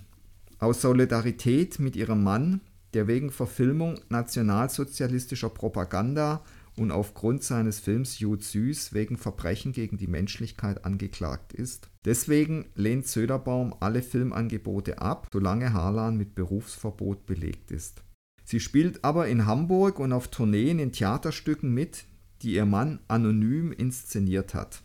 Aus 0.57 0.79
Solidarität 0.79 1.79
mit 1.79 1.97
ihrem 1.97 2.23
Mann, 2.23 2.61
der 2.93 3.07
wegen 3.07 3.29
Verfilmung 3.29 3.99
nationalsozialistischer 4.07 5.49
Propaganda 5.49 6.45
und 6.77 6.91
aufgrund 6.91 7.43
seines 7.43 7.79
Films 7.79 8.19
Jud 8.19 8.43
Süß 8.43 8.93
wegen 8.93 9.17
Verbrechen 9.17 9.71
gegen 9.71 9.97
die 9.97 10.07
Menschlichkeit 10.07 10.85
angeklagt 10.85 11.53
ist. 11.53 11.89
Deswegen 12.05 12.65
lehnt 12.75 13.07
Söderbaum 13.07 13.75
alle 13.79 14.01
Filmangebote 14.01 14.99
ab, 14.99 15.27
solange 15.31 15.73
Harlan 15.73 16.17
mit 16.17 16.35
Berufsverbot 16.35 17.25
belegt 17.25 17.71
ist. 17.71 18.03
Sie 18.43 18.59
spielt 18.59 19.03
aber 19.03 19.27
in 19.27 19.45
Hamburg 19.45 19.99
und 19.99 20.11
auf 20.11 20.27
Tourneen 20.27 20.79
in 20.79 20.91
Theaterstücken 20.91 21.73
mit, 21.73 22.05
die 22.41 22.55
ihr 22.55 22.65
Mann 22.65 22.99
anonym 23.07 23.71
inszeniert 23.71 24.53
hat. 24.53 24.81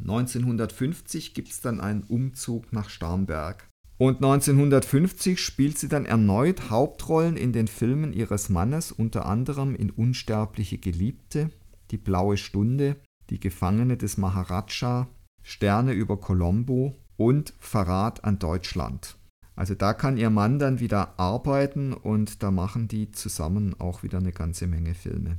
1950 0.00 1.34
gibt 1.34 1.48
es 1.48 1.60
dann 1.60 1.80
einen 1.80 2.02
Umzug 2.04 2.72
nach 2.72 2.88
Starnberg. 2.90 3.68
Und 4.02 4.16
1950 4.16 5.38
spielt 5.38 5.78
sie 5.78 5.86
dann 5.86 6.06
erneut 6.06 6.70
Hauptrollen 6.70 7.36
in 7.36 7.52
den 7.52 7.68
Filmen 7.68 8.12
ihres 8.12 8.48
Mannes, 8.48 8.90
unter 8.90 9.26
anderem 9.26 9.76
in 9.76 9.90
Unsterbliche 9.90 10.76
Geliebte, 10.78 11.52
Die 11.92 11.98
blaue 11.98 12.36
Stunde, 12.36 12.96
Die 13.30 13.38
Gefangene 13.38 13.96
des 13.96 14.16
Maharaja, 14.16 15.06
Sterne 15.44 15.92
über 15.92 16.16
Colombo 16.16 16.96
und 17.16 17.54
Verrat 17.60 18.24
an 18.24 18.40
Deutschland. 18.40 19.18
Also 19.54 19.76
da 19.76 19.94
kann 19.94 20.16
ihr 20.16 20.30
Mann 20.30 20.58
dann 20.58 20.80
wieder 20.80 21.16
arbeiten 21.20 21.92
und 21.92 22.42
da 22.42 22.50
machen 22.50 22.88
die 22.88 23.12
zusammen 23.12 23.78
auch 23.78 24.02
wieder 24.02 24.18
eine 24.18 24.32
ganze 24.32 24.66
Menge 24.66 24.94
Filme. 24.94 25.38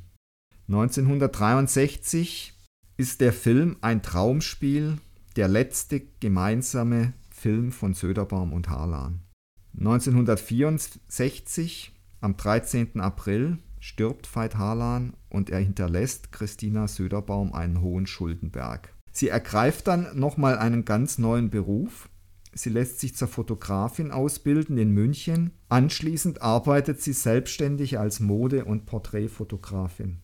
1963 0.69 2.53
ist 2.95 3.19
der 3.19 3.33
Film 3.33 3.75
Ein 3.81 4.01
Traumspiel 4.01 4.99
der 5.35 5.49
letzte 5.49 6.01
gemeinsame 6.21 7.11
Film 7.43 7.71
von 7.73 7.93
Söderbaum 7.93 8.53
und 8.53 8.69
Harlan. 8.69 9.19
1964, 9.77 11.91
am 12.21 12.37
13. 12.37 13.01
April, 13.01 13.57
stirbt 13.81 14.33
Veit 14.33 14.55
Harlan 14.55 15.11
und 15.27 15.49
er 15.49 15.59
hinterlässt 15.59 16.31
Christina 16.31 16.87
Söderbaum 16.87 17.53
einen 17.53 17.81
hohen 17.81 18.07
Schuldenberg. 18.07 18.93
Sie 19.11 19.27
ergreift 19.27 19.87
dann 19.87 20.17
nochmal 20.17 20.57
einen 20.57 20.85
ganz 20.85 21.17
neuen 21.17 21.49
Beruf. 21.49 22.07
Sie 22.53 22.69
lässt 22.69 23.01
sich 23.01 23.13
zur 23.13 23.27
Fotografin 23.27 24.11
ausbilden 24.11 24.77
in 24.77 24.91
München. 24.91 25.51
Anschließend 25.67 26.41
arbeitet 26.41 27.01
sie 27.01 27.11
selbstständig 27.11 27.99
als 27.99 28.21
Mode- 28.21 28.63
und 28.63 28.85
Porträtfotografin. 28.85 30.19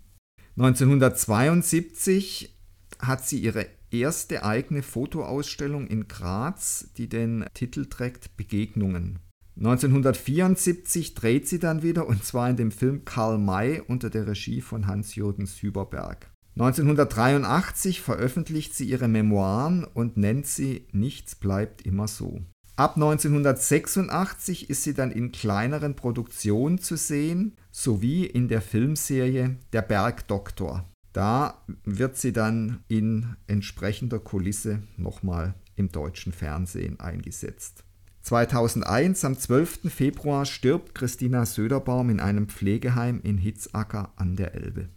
1972 0.55 2.57
hat 2.99 3.25
sie 3.25 3.39
ihre 3.39 3.67
erste 3.91 4.43
eigene 4.43 4.83
Fotoausstellung 4.83 5.87
in 5.87 6.07
Graz, 6.07 6.89
die 6.97 7.07
den 7.07 7.45
Titel 7.53 7.85
trägt 7.85 8.37
Begegnungen. 8.37 9.19
1974 9.57 11.15
dreht 11.15 11.47
sie 11.47 11.59
dann 11.59 11.83
wieder 11.83 12.07
und 12.07 12.23
zwar 12.23 12.49
in 12.49 12.55
dem 12.55 12.71
Film 12.71 13.03
Karl 13.03 13.37
May 13.37 13.81
unter 13.85 14.09
der 14.09 14.27
Regie 14.27 14.61
von 14.61 14.87
Hans-Jürgen 14.87 15.45
Süberberg. 15.45 16.31
1983 16.55 18.01
veröffentlicht 18.01 18.73
sie 18.73 18.85
ihre 18.85 19.07
Memoiren 19.07 19.85
und 19.85 20.17
nennt 20.17 20.45
sie 20.45 20.87
Nichts 20.91 21.35
bleibt 21.35 21.81
immer 21.85 22.07
so. 22.07 22.41
Ab 22.75 22.95
1986 22.95 24.69
ist 24.69 24.83
sie 24.83 24.93
dann 24.93 25.11
in 25.11 25.33
kleineren 25.33 25.95
Produktionen 25.95 26.79
zu 26.79 26.95
sehen, 26.95 27.57
sowie 27.71 28.25
in 28.25 28.47
der 28.47 28.61
Filmserie 28.61 29.57
Der 29.73 29.81
Bergdoktor. 29.81 30.85
Da 31.19 31.55
wird 31.83 32.15
sie 32.15 32.31
dann 32.31 32.79
in 32.87 33.35
entsprechender 33.45 34.19
Kulisse 34.19 34.83
nochmal 34.95 35.53
im 35.75 35.91
deutschen 35.91 36.31
Fernsehen 36.31 36.97
eingesetzt. 37.01 37.83
2001, 38.21 39.25
am 39.25 39.37
12. 39.37 39.93
Februar, 39.93 40.45
stirbt 40.45 40.95
Christina 40.95 41.45
Söderbaum 41.45 42.09
in 42.09 42.21
einem 42.21 42.47
Pflegeheim 42.47 43.19
in 43.21 43.37
Hitzacker 43.37 44.13
an 44.15 44.37
der 44.37 44.55
Elbe. 44.55 44.87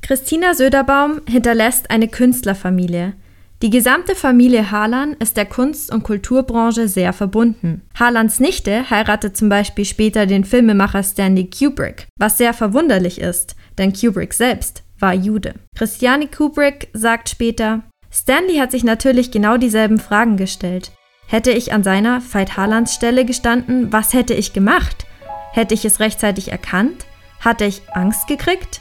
Christina 0.00 0.54
Söderbaum 0.54 1.22
hinterlässt 1.28 1.90
eine 1.90 2.06
Künstlerfamilie. 2.06 3.14
Die 3.60 3.70
gesamte 3.70 4.14
Familie 4.14 4.70
Harlan 4.70 5.14
ist 5.14 5.36
der 5.36 5.46
Kunst- 5.46 5.92
und 5.92 6.04
Kulturbranche 6.04 6.86
sehr 6.86 7.12
verbunden. 7.12 7.82
Harlans 7.96 8.38
Nichte 8.38 8.90
heiratet 8.90 9.36
zum 9.36 9.48
Beispiel 9.48 9.86
später 9.86 10.26
den 10.26 10.44
Filmemacher 10.44 11.02
Stanley 11.02 11.50
Kubrick, 11.50 12.06
was 12.16 12.38
sehr 12.38 12.54
verwunderlich 12.54 13.20
ist, 13.20 13.56
denn 13.76 13.92
Kubrick 13.92 14.34
selbst 14.34 14.83
war 14.98 15.14
Jude. 15.14 15.54
Christiane 15.76 16.28
Kubrick 16.28 16.88
sagt 16.92 17.28
später, 17.28 17.82
Stanley 18.10 18.56
hat 18.56 18.70
sich 18.70 18.84
natürlich 18.84 19.30
genau 19.30 19.56
dieselben 19.56 19.98
Fragen 19.98 20.36
gestellt. 20.36 20.92
Hätte 21.26 21.50
ich 21.50 21.72
an 21.72 21.82
seiner 21.82 22.20
Veit 22.20 22.56
Harlands 22.56 22.94
Stelle 22.94 23.24
gestanden, 23.24 23.92
was 23.92 24.12
hätte 24.12 24.34
ich 24.34 24.52
gemacht? 24.52 25.06
Hätte 25.52 25.74
ich 25.74 25.84
es 25.84 26.00
rechtzeitig 26.00 26.52
erkannt? 26.52 27.06
Hatte 27.40 27.64
ich 27.64 27.82
Angst 27.92 28.26
gekriegt? 28.28 28.80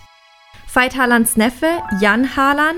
Veit 0.71 0.97
Harlands 0.97 1.37
Neffe, 1.37 1.67
Jan 1.99 2.35
Harlan, 2.35 2.75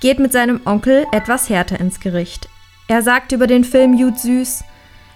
geht 0.00 0.18
mit 0.18 0.32
seinem 0.32 0.60
Onkel 0.64 1.06
etwas 1.12 1.48
härter 1.48 1.80
ins 1.80 2.00
Gericht. 2.00 2.48
Er 2.88 3.02
sagt 3.02 3.32
über 3.32 3.46
den 3.46 3.64
Film 3.64 3.94
Jud 3.94 4.18
Süß, 4.18 4.64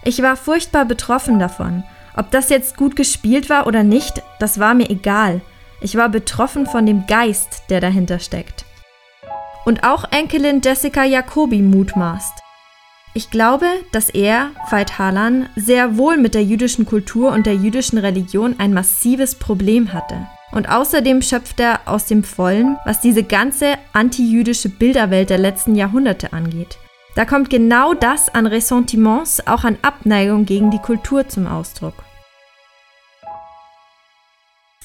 ich 0.04 0.22
war 0.22 0.36
furchtbar 0.36 0.84
betroffen 0.84 1.38
davon. 1.38 1.84
Ob 2.16 2.30
das 2.30 2.48
jetzt 2.48 2.76
gut 2.76 2.96
gespielt 2.96 3.48
war 3.48 3.66
oder 3.66 3.82
nicht, 3.82 4.22
das 4.40 4.58
war 4.58 4.74
mir 4.74 4.90
egal. 4.90 5.40
Ich 5.82 5.96
war 5.96 6.08
betroffen 6.08 6.66
von 6.66 6.86
dem 6.86 7.06
Geist, 7.06 7.64
der 7.68 7.80
dahinter 7.80 8.20
steckt. 8.20 8.64
Und 9.64 9.84
auch 9.84 10.04
Enkelin 10.12 10.60
Jessica 10.62 11.04
Jacobi 11.04 11.60
mutmaßt. 11.60 12.38
Ich 13.14 13.30
glaube, 13.30 13.66
dass 13.90 14.08
er, 14.08 14.50
Veit 14.70 14.98
Harlan, 14.98 15.48
sehr 15.56 15.98
wohl 15.98 16.16
mit 16.16 16.34
der 16.34 16.44
jüdischen 16.44 16.86
Kultur 16.86 17.32
und 17.32 17.46
der 17.46 17.56
jüdischen 17.56 17.98
Religion 17.98 18.54
ein 18.58 18.72
massives 18.72 19.34
Problem 19.34 19.92
hatte. 19.92 20.26
Und 20.52 20.68
außerdem 20.68 21.20
schöpft 21.20 21.60
er 21.60 21.80
aus 21.86 22.06
dem 22.06 22.24
Vollen, 22.24 22.78
was 22.84 23.00
diese 23.00 23.24
ganze 23.24 23.74
antijüdische 23.92 24.68
Bilderwelt 24.68 25.30
der 25.30 25.38
letzten 25.38 25.74
Jahrhunderte 25.74 26.32
angeht. 26.32 26.78
Da 27.14 27.24
kommt 27.24 27.50
genau 27.50 27.92
das 27.92 28.28
an 28.28 28.46
Ressentiments, 28.46 29.46
auch 29.46 29.64
an 29.64 29.76
Abneigung 29.82 30.46
gegen 30.46 30.70
die 30.70 30.78
Kultur 30.78 31.28
zum 31.28 31.46
Ausdruck. 31.46 31.94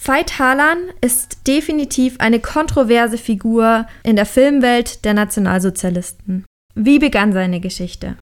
Veit 0.03 0.39
Harlan 0.39 0.77
ist 1.01 1.47
definitiv 1.47 2.15
eine 2.19 2.39
kontroverse 2.39 3.17
Figur 3.17 3.87
in 4.03 4.15
der 4.15 4.25
Filmwelt 4.25 5.03
der 5.03 5.13
Nationalsozialisten. 5.13 6.45
Wie 6.75 6.99
begann 6.99 7.33
seine 7.33 7.59
Geschichte? 7.59 8.17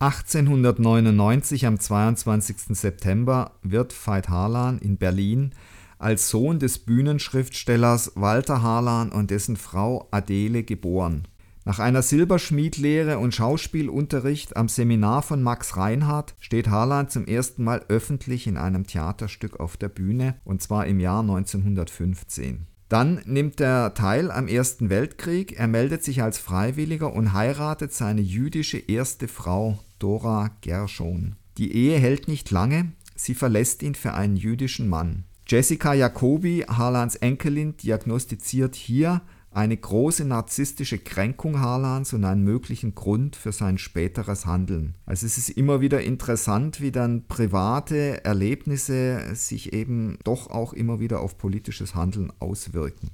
1899 0.00 1.66
am 1.66 1.80
22. 1.80 2.76
September 2.76 3.52
wird 3.62 3.94
Veit 4.06 4.28
Harlan 4.28 4.78
in 4.78 4.98
Berlin 4.98 5.54
als 5.98 6.28
Sohn 6.28 6.58
des 6.58 6.78
Bühnenschriftstellers 6.78 8.12
Walter 8.14 8.62
Harlan 8.62 9.10
und 9.10 9.30
dessen 9.30 9.56
Frau 9.56 10.08
Adele 10.10 10.62
geboren. 10.62 11.26
Nach 11.68 11.80
einer 11.80 12.00
Silberschmiedlehre 12.00 13.18
und 13.18 13.34
Schauspielunterricht 13.34 14.56
am 14.56 14.70
Seminar 14.70 15.20
von 15.20 15.42
Max 15.42 15.76
Reinhardt 15.76 16.34
steht 16.40 16.68
Harlan 16.68 17.10
zum 17.10 17.26
ersten 17.26 17.62
Mal 17.62 17.84
öffentlich 17.90 18.46
in 18.46 18.56
einem 18.56 18.86
Theaterstück 18.86 19.60
auf 19.60 19.76
der 19.76 19.90
Bühne, 19.90 20.36
und 20.46 20.62
zwar 20.62 20.86
im 20.86 20.98
Jahr 20.98 21.20
1915. 21.20 22.66
Dann 22.88 23.20
nimmt 23.26 23.60
er 23.60 23.92
teil 23.92 24.30
am 24.30 24.48
Ersten 24.48 24.88
Weltkrieg, 24.88 25.58
er 25.58 25.68
meldet 25.68 26.02
sich 26.02 26.22
als 26.22 26.38
Freiwilliger 26.38 27.12
und 27.12 27.34
heiratet 27.34 27.92
seine 27.92 28.22
jüdische 28.22 28.78
erste 28.78 29.28
Frau, 29.28 29.78
Dora 29.98 30.52
Gershon. 30.62 31.36
Die 31.58 31.74
Ehe 31.74 31.98
hält 31.98 32.28
nicht 32.28 32.50
lange, 32.50 32.92
sie 33.14 33.34
verlässt 33.34 33.82
ihn 33.82 33.94
für 33.94 34.14
einen 34.14 34.38
jüdischen 34.38 34.88
Mann. 34.88 35.24
Jessica 35.46 35.92
Jacobi, 35.92 36.64
Harlans 36.66 37.16
Enkelin, 37.16 37.76
diagnostiziert 37.76 38.74
hier 38.74 39.20
eine 39.58 39.76
große 39.76 40.24
narzisstische 40.24 40.98
Kränkung 40.98 41.58
Harlans 41.58 42.12
und 42.12 42.24
einen 42.24 42.44
möglichen 42.44 42.94
Grund 42.94 43.34
für 43.34 43.50
sein 43.50 43.76
späteres 43.76 44.46
Handeln. 44.46 44.94
Also 45.04 45.26
es 45.26 45.36
ist 45.36 45.48
immer 45.48 45.80
wieder 45.80 46.00
interessant, 46.00 46.80
wie 46.80 46.92
dann 46.92 47.26
private 47.26 48.24
Erlebnisse 48.24 49.34
sich 49.34 49.72
eben 49.72 50.16
doch 50.22 50.48
auch 50.48 50.72
immer 50.72 51.00
wieder 51.00 51.18
auf 51.18 51.38
politisches 51.38 51.96
Handeln 51.96 52.32
auswirken. 52.38 53.10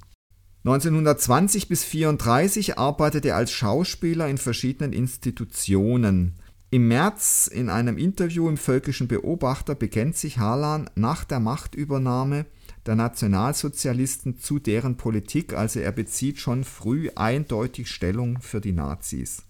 1920 0.65 1.67
bis 1.67 1.83
1934 1.83 2.77
arbeitete 2.77 3.29
er 3.29 3.37
als 3.37 3.51
Schauspieler 3.51 4.27
in 4.27 4.37
verschiedenen 4.37 4.93
Institutionen. 4.93 6.35
Im 6.69 6.87
März 6.87 7.49
in 7.51 7.69
einem 7.69 7.97
Interview 7.97 8.47
im 8.49 8.57
Völkischen 8.57 9.07
Beobachter 9.07 9.73
bekennt 9.73 10.15
sich 10.15 10.37
Harlan 10.37 10.91
nach 10.93 11.23
der 11.23 11.39
Machtübernahme 11.39 12.45
der 12.85 12.95
Nationalsozialisten 12.95 14.37
zu 14.37 14.59
deren 14.59 14.97
Politik, 14.97 15.53
also 15.53 15.79
er 15.79 15.91
bezieht 15.91 16.39
schon 16.39 16.63
früh 16.63 17.09
eindeutig 17.15 17.89
Stellung 17.89 18.41
für 18.41 18.61
die 18.61 18.73
Nazis. 18.73 19.43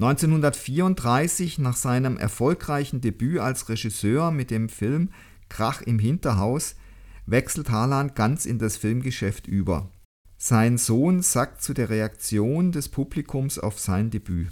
1934, 0.00 1.58
nach 1.58 1.74
seinem 1.74 2.18
erfolgreichen 2.18 3.00
Debüt 3.00 3.40
als 3.40 3.68
Regisseur 3.68 4.30
mit 4.30 4.52
dem 4.52 4.68
Film 4.68 5.10
Krach 5.48 5.82
im 5.82 5.98
Hinterhaus, 5.98 6.76
wechselt 7.26 7.70
Harlan 7.70 8.14
ganz 8.14 8.46
in 8.46 8.58
das 8.58 8.76
Filmgeschäft 8.76 9.48
über. 9.48 9.90
Sein 10.36 10.78
Sohn 10.78 11.20
sagt 11.20 11.62
zu 11.62 11.74
der 11.74 11.90
Reaktion 11.90 12.70
des 12.70 12.88
Publikums 12.88 13.58
auf 13.58 13.80
sein 13.80 14.10
Debüt. 14.10 14.48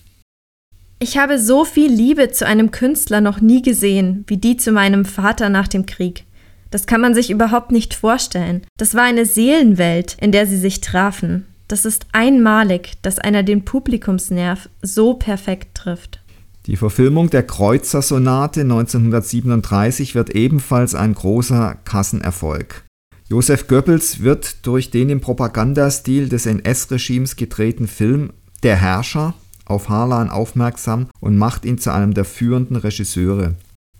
Ich 0.99 1.17
habe 1.17 1.39
so 1.39 1.65
viel 1.65 1.93
Liebe 1.93 2.33
zu 2.33 2.45
einem 2.47 2.73
Künstler 2.73 3.21
noch 3.21 3.41
nie 3.41 3.62
gesehen, 3.62 4.25
wie 4.27 4.39
die 4.39 4.57
zu 4.57 4.73
meinem 4.73 5.05
Vater 5.05 5.49
nach 5.49 5.69
dem 5.69 5.87
Krieg. 5.87 6.25
Das 6.71 6.87
kann 6.87 7.01
man 7.01 7.15
sich 7.15 7.31
überhaupt 7.31 7.73
nicht 7.73 7.95
vorstellen. 7.95 8.63
Das 8.79 8.95
war 8.95 9.03
eine 9.03 9.27
Seelenwelt, 9.27 10.17
in 10.21 10.33
der 10.33 10.47
sie 10.47 10.59
sich 10.59 10.81
trafen. 10.81 11.47
Das 11.69 11.85
ist 11.85 12.07
einmalig, 12.13 12.93
dass 13.03 13.19
einer 13.19 13.43
den 13.43 13.65
Publikumsnerv 13.65 14.69
so 14.83 15.15
perfekt 15.15 15.77
trifft. 15.77 16.21
Die 16.67 16.77
Verfilmung 16.77 17.31
der 17.31 17.45
Kreuzer-Sonate 17.45 18.63
1937 18.63 20.15
wird 20.15 20.31
ebenfalls 20.31 20.95
ein 20.95 21.15
großer 21.15 21.77
Kassenerfolg. 21.85 22.85
Josef 23.29 23.67
Goebbels 23.67 24.21
wird 24.21 24.67
durch 24.67 24.91
den 24.91 25.11
im 25.11 25.21
Propagandastil 25.21 26.29
des 26.29 26.47
NS-Regimes 26.47 27.37
gedrehten 27.37 27.89
Film 27.89 28.33
Der 28.63 28.77
Herrscher 28.77 29.35
auf 29.65 29.89
Harlan 29.89 30.31
aufmerksam 30.31 31.09
und 31.21 31.37
macht 31.37 31.65
ihn 31.65 31.79
zu 31.79 31.93
einem 31.93 32.15
der 32.15 32.25
führenden 32.25 32.77
Regisseure. 32.77 33.55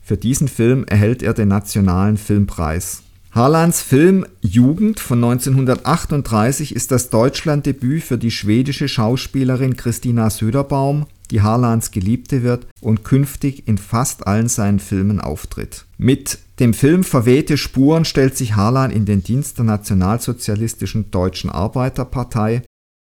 Für 0.07 0.16
diesen 0.16 0.47
Film 0.47 0.85
erhält 0.85 1.25
er 1.25 1.35
den 1.35 1.49
Nationalen 1.49 2.16
Filmpreis. 2.16 3.03
Harlans 3.33 3.83
Film 3.83 4.25
Jugend 4.40 5.01
von 5.01 5.19
1938 5.25 6.77
ist 6.77 6.92
das 6.92 7.11
Deutschlanddebüt 7.11 8.05
für 8.05 8.16
die 8.16 8.31
schwedische 8.31 8.87
Schauspielerin 8.87 9.77
Christina 9.77 10.31
Söderbaum, 10.31 11.07
die 11.33 11.42
Harlans 11.42 11.90
Geliebte 11.90 12.45
wird 12.45 12.69
und 12.81 13.03
künftig 13.03 13.66
in 13.66 13.79
fast 13.79 14.29
allen 14.29 14.47
seinen 14.47 14.79
Filmen 14.79 15.21
auftritt. 15.21 15.87
Mit 15.99 16.38
dem 16.61 16.73
Film 16.73 17.03
Verwehte 17.03 17.59
Spuren 17.59 18.05
stellt 18.05 18.37
sich 18.37 18.55
Harlan 18.55 18.92
in 18.92 19.07
den 19.07 19.25
Dienst 19.25 19.59
der 19.59 19.64
nationalsozialistischen 19.64 21.11
Deutschen 21.11 21.51
Arbeiterpartei. 21.51 22.62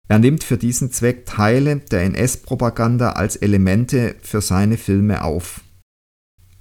Er 0.08 0.18
nimmt 0.18 0.42
für 0.42 0.56
diesen 0.56 0.90
Zweck 0.90 1.26
Teile 1.26 1.82
der 1.90 2.04
NS-Propaganda 2.04 3.10
als 3.10 3.36
Elemente 3.36 4.14
für 4.22 4.40
seine 4.40 4.78
Filme 4.78 5.22
auf 5.22 5.60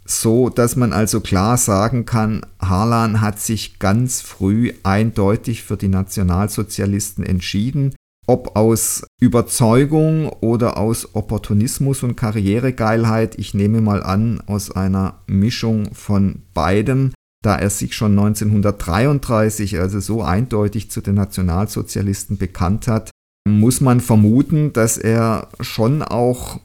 so 0.10 0.50
dass 0.50 0.76
man 0.76 0.94
also 0.94 1.20
klar 1.20 1.58
sagen 1.58 2.06
kann, 2.06 2.42
Harlan 2.60 3.22
hat 3.22 3.40
sich 3.40 3.78
ganz 3.78 4.22
früh 4.22 4.72
eindeutig 4.84 5.64
für 5.64 5.78
die 5.78 5.90
Nationalsozialisten 5.90 7.26
entschieden, 7.26 7.94
ob 8.26 8.56
aus 8.56 9.06
Überzeugung 9.22 10.30
oder 10.30 10.78
aus 10.78 11.16
Opportunismus 11.16 12.04
und 12.04 12.16
Karrieregeilheit, 12.16 13.38
ich 13.38 13.54
nehme 13.54 13.82
mal 13.82 14.04
an, 14.04 14.42
aus 14.48 14.72
einer 14.72 15.22
Mischung 15.28 15.94
von 15.94 16.44
beidem, 16.54 17.14
da 17.44 17.58
er 17.58 17.70
sich 17.70 17.96
schon 17.96 18.12
1933 18.12 19.80
also 19.80 20.00
so 20.00 20.24
eindeutig 20.24 20.90
zu 20.90 21.02
den 21.02 21.16
Nationalsozialisten 21.16 22.38
bekannt 22.38 22.88
hat, 22.88 23.12
muss 23.48 23.80
man 23.80 24.02
vermuten, 24.02 24.74
dass 24.74 24.98
er 24.98 25.48
schon 25.62 26.02
auch 26.02 26.60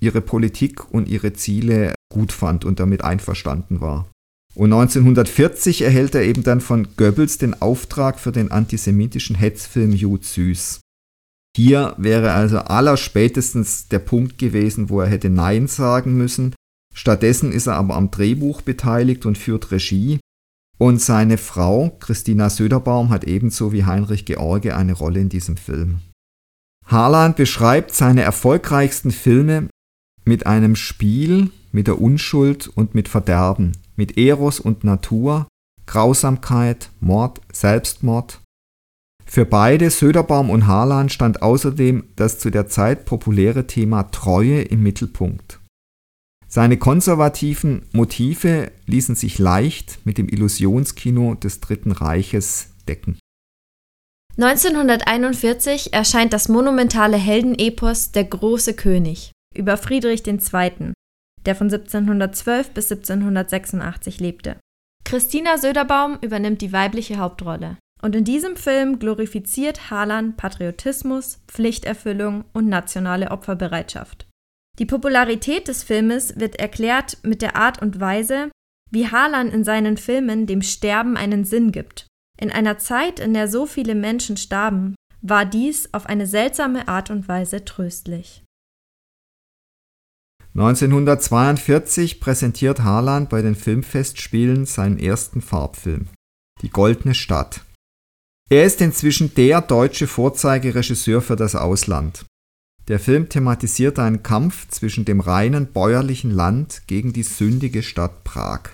ihre 0.00 0.20
Politik 0.20 0.92
und 0.92 1.08
ihre 1.08 1.32
Ziele 1.32 1.94
gut 2.12 2.32
fand 2.32 2.64
und 2.64 2.80
damit 2.80 3.02
einverstanden 3.02 3.80
war. 3.80 4.08
Und 4.54 4.72
1940 4.72 5.82
erhält 5.82 6.14
er 6.14 6.22
eben 6.22 6.42
dann 6.42 6.62
von 6.62 6.88
Goebbels 6.96 7.36
den 7.36 7.60
Auftrag 7.60 8.18
für 8.18 8.32
den 8.32 8.50
antisemitischen 8.50 9.36
Hetzfilm 9.36 9.92
Jud 9.92 10.24
Süß. 10.24 10.80
Hier 11.56 11.94
wäre 11.98 12.32
also 12.32 12.58
allerspätestens 12.58 13.88
der 13.88 13.98
Punkt 13.98 14.38
gewesen, 14.38 14.88
wo 14.88 15.00
er 15.00 15.08
hätte 15.08 15.30
Nein 15.30 15.66
sagen 15.66 16.16
müssen. 16.16 16.54
Stattdessen 16.94 17.52
ist 17.52 17.66
er 17.66 17.76
aber 17.76 17.96
am 17.96 18.10
Drehbuch 18.10 18.62
beteiligt 18.62 19.26
und 19.26 19.36
führt 19.36 19.70
Regie. 19.70 20.20
Und 20.78 21.00
seine 21.00 21.38
Frau, 21.38 21.96
Christina 22.00 22.50
Söderbaum, 22.50 23.10
hat 23.10 23.24
ebenso 23.24 23.72
wie 23.72 23.84
Heinrich 23.84 24.24
George 24.24 24.74
eine 24.74 24.92
Rolle 24.92 25.20
in 25.20 25.28
diesem 25.28 25.56
Film. 25.56 26.00
Harlan 26.86 27.34
beschreibt 27.34 27.94
seine 27.94 28.22
erfolgreichsten 28.22 29.10
Filme 29.10 29.68
mit 30.26 30.46
einem 30.46 30.76
Spiel, 30.76 31.50
mit 31.72 31.86
der 31.86 32.00
Unschuld 32.00 32.68
und 32.68 32.94
mit 32.94 33.08
Verderben, 33.08 33.72
mit 33.94 34.18
Eros 34.18 34.60
und 34.60 34.84
Natur, 34.84 35.46
Grausamkeit, 35.86 36.90
Mord, 37.00 37.40
Selbstmord. 37.52 38.40
Für 39.24 39.44
beide, 39.44 39.90
Söderbaum 39.90 40.50
und 40.50 40.66
Harlan, 40.66 41.08
stand 41.08 41.42
außerdem 41.42 42.04
das 42.16 42.38
zu 42.38 42.50
der 42.50 42.66
Zeit 42.66 43.04
populäre 43.06 43.66
Thema 43.66 44.04
Treue 44.04 44.62
im 44.62 44.82
Mittelpunkt. 44.82 45.60
Seine 46.48 46.76
konservativen 46.76 47.82
Motive 47.92 48.72
ließen 48.86 49.14
sich 49.14 49.38
leicht 49.38 50.00
mit 50.04 50.18
dem 50.18 50.28
Illusionskino 50.28 51.34
des 51.34 51.60
Dritten 51.60 51.92
Reiches 51.92 52.70
decken. 52.88 53.18
1941 54.38 55.92
erscheint 55.92 56.32
das 56.32 56.48
monumentale 56.48 57.16
Heldenepos 57.16 58.12
Der 58.12 58.24
große 58.24 58.74
König 58.74 59.32
über 59.56 59.76
Friedrich 59.76 60.26
II., 60.26 60.92
der 61.44 61.54
von 61.54 61.66
1712 61.66 62.70
bis 62.70 62.90
1786 62.90 64.20
lebte. 64.20 64.56
Christina 65.04 65.58
Söderbaum 65.58 66.18
übernimmt 66.20 66.60
die 66.62 66.72
weibliche 66.72 67.18
Hauptrolle. 67.18 67.78
Und 68.02 68.14
in 68.14 68.24
diesem 68.24 68.56
Film 68.56 68.98
glorifiziert 68.98 69.90
Harlan 69.90 70.36
Patriotismus, 70.36 71.40
Pflichterfüllung 71.46 72.44
und 72.52 72.68
nationale 72.68 73.30
Opferbereitschaft. 73.30 74.26
Die 74.78 74.86
Popularität 74.86 75.68
des 75.68 75.82
Filmes 75.82 76.38
wird 76.38 76.56
erklärt 76.56 77.18
mit 77.22 77.40
der 77.40 77.56
Art 77.56 77.80
und 77.80 77.98
Weise, 78.00 78.50
wie 78.90 79.08
Harlan 79.08 79.48
in 79.50 79.64
seinen 79.64 79.96
Filmen 79.96 80.46
dem 80.46 80.62
Sterben 80.62 81.16
einen 81.16 81.44
Sinn 81.44 81.72
gibt. 81.72 82.06
In 82.38 82.50
einer 82.50 82.78
Zeit, 82.78 83.18
in 83.18 83.32
der 83.32 83.48
so 83.48 83.64
viele 83.64 83.94
Menschen 83.94 84.36
starben, 84.36 84.94
war 85.22 85.46
dies 85.46 85.92
auf 85.94 86.06
eine 86.06 86.26
seltsame 86.26 86.88
Art 86.88 87.10
und 87.10 87.28
Weise 87.28 87.64
tröstlich. 87.64 88.44
1942 90.56 92.18
präsentiert 92.18 92.82
Harlan 92.82 93.28
bei 93.28 93.42
den 93.42 93.54
Filmfestspielen 93.54 94.64
seinen 94.64 94.98
ersten 94.98 95.42
Farbfilm, 95.42 96.06
Die 96.62 96.70
Goldene 96.70 97.14
Stadt. 97.14 97.60
Er 98.48 98.64
ist 98.64 98.80
inzwischen 98.80 99.34
der 99.34 99.60
deutsche 99.60 100.06
Vorzeigeregisseur 100.06 101.20
für 101.20 101.36
das 101.36 101.54
Ausland. 101.54 102.24
Der 102.88 102.98
Film 102.98 103.28
thematisiert 103.28 103.98
einen 103.98 104.22
Kampf 104.22 104.66
zwischen 104.68 105.04
dem 105.04 105.20
reinen 105.20 105.72
bäuerlichen 105.72 106.30
Land 106.30 106.84
gegen 106.86 107.12
die 107.12 107.24
sündige 107.24 107.82
Stadt 107.82 108.24
Prag. 108.24 108.70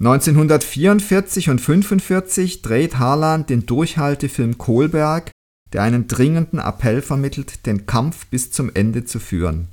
1944 0.00 1.50
und 1.50 1.60
1945 1.60 2.62
dreht 2.62 2.98
Harlan 2.98 3.46
den 3.46 3.64
Durchhaltefilm 3.64 4.58
Kohlberg, 4.58 5.30
der 5.72 5.82
einen 5.82 6.08
dringenden 6.08 6.58
Appell 6.58 7.00
vermittelt, 7.00 7.64
den 7.66 7.86
Kampf 7.86 8.26
bis 8.26 8.50
zum 8.50 8.74
Ende 8.74 9.04
zu 9.04 9.20
führen. 9.20 9.68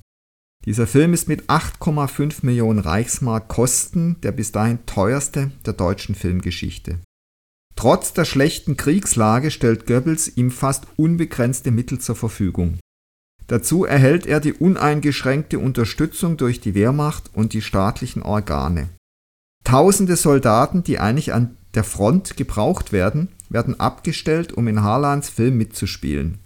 Dieser 0.65 0.85
Film 0.85 1.13
ist 1.13 1.27
mit 1.27 1.49
8,5 1.49 2.45
Millionen 2.45 2.79
Reichsmark 2.79 3.47
Kosten 3.47 4.21
der 4.21 4.31
bis 4.31 4.51
dahin 4.51 4.85
teuerste 4.85 5.51
der 5.65 5.73
deutschen 5.73 6.13
Filmgeschichte. 6.13 6.99
Trotz 7.75 8.13
der 8.13 8.25
schlechten 8.25 8.77
Kriegslage 8.77 9.49
stellt 9.49 9.87
Goebbels 9.87 10.37
ihm 10.37 10.51
fast 10.51 10.85
unbegrenzte 10.97 11.71
Mittel 11.71 11.99
zur 11.99 12.15
Verfügung. 12.15 12.77
Dazu 13.47 13.85
erhält 13.85 14.27
er 14.27 14.39
die 14.39 14.53
uneingeschränkte 14.53 15.57
Unterstützung 15.57 16.37
durch 16.37 16.61
die 16.61 16.75
Wehrmacht 16.75 17.31
und 17.33 17.53
die 17.53 17.61
staatlichen 17.61 18.21
Organe. 18.21 18.89
Tausende 19.63 20.15
Soldaten, 20.15 20.83
die 20.83 20.99
eigentlich 20.99 21.33
an 21.33 21.57
der 21.73 21.83
Front 21.83 22.37
gebraucht 22.37 22.91
werden, 22.91 23.29
werden 23.49 23.79
abgestellt, 23.79 24.53
um 24.53 24.67
in 24.67 24.83
Harlans 24.83 25.29
Film 25.29 25.57
mitzuspielen, 25.57 26.37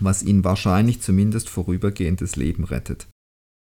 was 0.00 0.22
ihnen 0.22 0.42
wahrscheinlich 0.42 1.02
zumindest 1.02 1.48
vorübergehendes 1.48 2.36
Leben 2.36 2.64
rettet. 2.64 3.08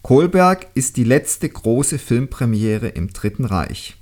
Kohlberg 0.05 0.67
ist 0.75 0.99
die 0.99 1.05
letzte 1.05 1.49
große 1.49 1.99
Filmpremiere 1.99 2.89
im 2.89 3.15
Dritten 3.15 3.47
Reich. 3.47 3.97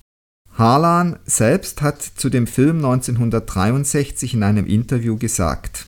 Harlan 0.58 1.20
selbst 1.26 1.80
hat 1.80 2.02
zu 2.02 2.28
dem 2.28 2.48
Film 2.48 2.78
1963 2.78 4.34
in 4.34 4.42
einem 4.42 4.66
Interview 4.66 5.16
gesagt, 5.16 5.86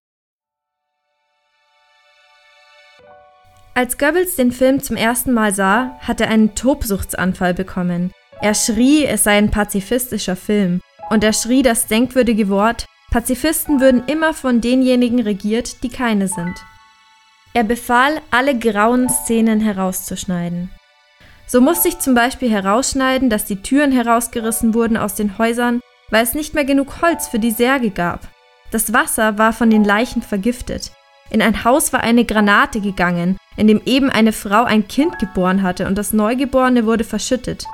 Als 3.74 3.98
Goebbels 3.98 4.37
den 4.37 4.53
Film 4.53 4.81
zum 4.81 4.94
ersten 4.94 5.33
Mal 5.33 5.53
sah, 5.53 5.98
hat 5.98 6.20
er 6.20 6.29
einen 6.29 6.55
Tobsuchtsanfall 6.55 7.53
bekommen. 7.53 8.12
Er 8.40 8.55
schrie, 8.55 9.05
es 9.07 9.24
sei 9.24 9.33
ein 9.33 9.50
pazifistischer 9.50 10.37
Film. 10.37 10.81
Und 11.11 11.24
er 11.24 11.33
schrie 11.33 11.62
das 11.62 11.88
denkwürdige 11.88 12.48
Wort, 12.48 12.87
Pazifisten 13.11 13.81
würden 13.81 14.05
immer 14.07 14.33
von 14.33 14.61
denjenigen 14.61 15.20
regiert, 15.20 15.83
die 15.83 15.88
keine 15.88 16.29
sind. 16.29 16.64
Er 17.57 17.62
befahl, 17.62 18.21
alle 18.33 18.59
grauen 18.59 19.09
Szenen 19.09 19.61
herauszuschneiden. 19.61 20.73
So 21.47 21.61
musste 21.61 21.87
ich 21.87 22.01
zum 22.01 22.17
Beispiel 22.17 22.51
herausschneiden, 22.51 23.31
dass 23.31 23.45
die 23.45 23.62
Türen 23.62 23.93
herausgerissen 23.93 24.75
wurden 24.75 24.97
aus 24.97 25.14
den 25.14 25.38
Häusern, 25.38 25.81
weil 26.11 26.25
es 26.25 26.35
nicht 26.35 26.55
mehr 26.55 26.64
genug 26.64 27.01
Holz 27.01 27.29
für 27.29 27.38
die 27.38 27.53
Särge 27.53 27.90
gab. 27.90 28.27
Das 28.73 28.93
Wasser 28.93 29.38
war 29.38 29.53
von 29.53 29.71
den 29.71 29.85
Leichen 29.85 30.21
vergiftet. 30.21 30.90
In 31.31 31.40
ein 31.40 31.62
Haus 31.62 31.93
war 31.93 32.01
eine 32.01 32.25
Granate 32.25 32.81
gegangen, 32.81 33.37
in 33.57 33.69
dem 33.69 33.81
eben 33.85 34.11
eine 34.11 34.33
Frau 34.33 34.64
ein 34.64 34.88
Kind 34.88 35.21
geboren 35.21 35.62
hatte 35.62 35.87
und 35.87 35.97
das 35.97 36.12
Neugeborene 36.12 36.87
wurde 36.87 37.05
verschüttet. 37.05 37.67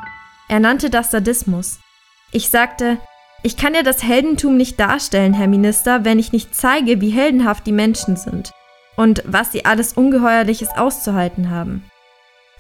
Er 0.51 0.61
nannte 0.61 0.91
das 0.91 1.11
Sadismus. 1.11 1.81
Ich 2.33 2.51
sagte, 2.51 2.99
ich 3.43 3.57
kann 3.57 3.75
ja 3.75 3.83
das 3.83 4.03
Heldentum 4.03 4.59
nicht 4.59 4.79
darstellen, 4.79 5.33
Herr 5.33 5.49
Minister, 5.49 6.05
wenn 6.05 6.19
ich 6.19 6.33
nicht 6.33 6.55
zeige, 6.55 7.01
wie 7.01 7.09
heldenhaft 7.09 7.67
die 7.67 7.73
Menschen 7.73 8.17
sind 8.17 8.53
und 8.97 9.23
was 9.27 9.53
sie 9.53 9.65
alles 9.65 9.93
Ungeheuerliches 9.95 10.71
auszuhalten 10.77 11.51
haben. 11.51 11.85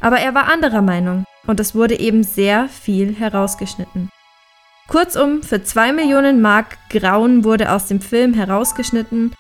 Aber 0.01 0.19
er 0.19 0.35
war 0.35 0.49
anderer 0.49 0.83
Meinung 0.83 1.25
und 1.47 1.61
es 1.61 1.75
wurde 1.75 1.99
eben 1.99 2.23
sehr 2.23 2.69
viel 2.69 3.14
herausgeschnitten. 3.14 4.11
Kurzum, 4.88 5.43
für 5.43 5.62
zwei 5.62 5.93
Millionen 5.93 6.40
Mark 6.40 6.79
Grauen 6.88 7.45
wurde 7.45 7.71
aus 7.71 7.87
dem 7.87 8.01
Film 8.01 8.35
herausgeschnitten 8.35 9.35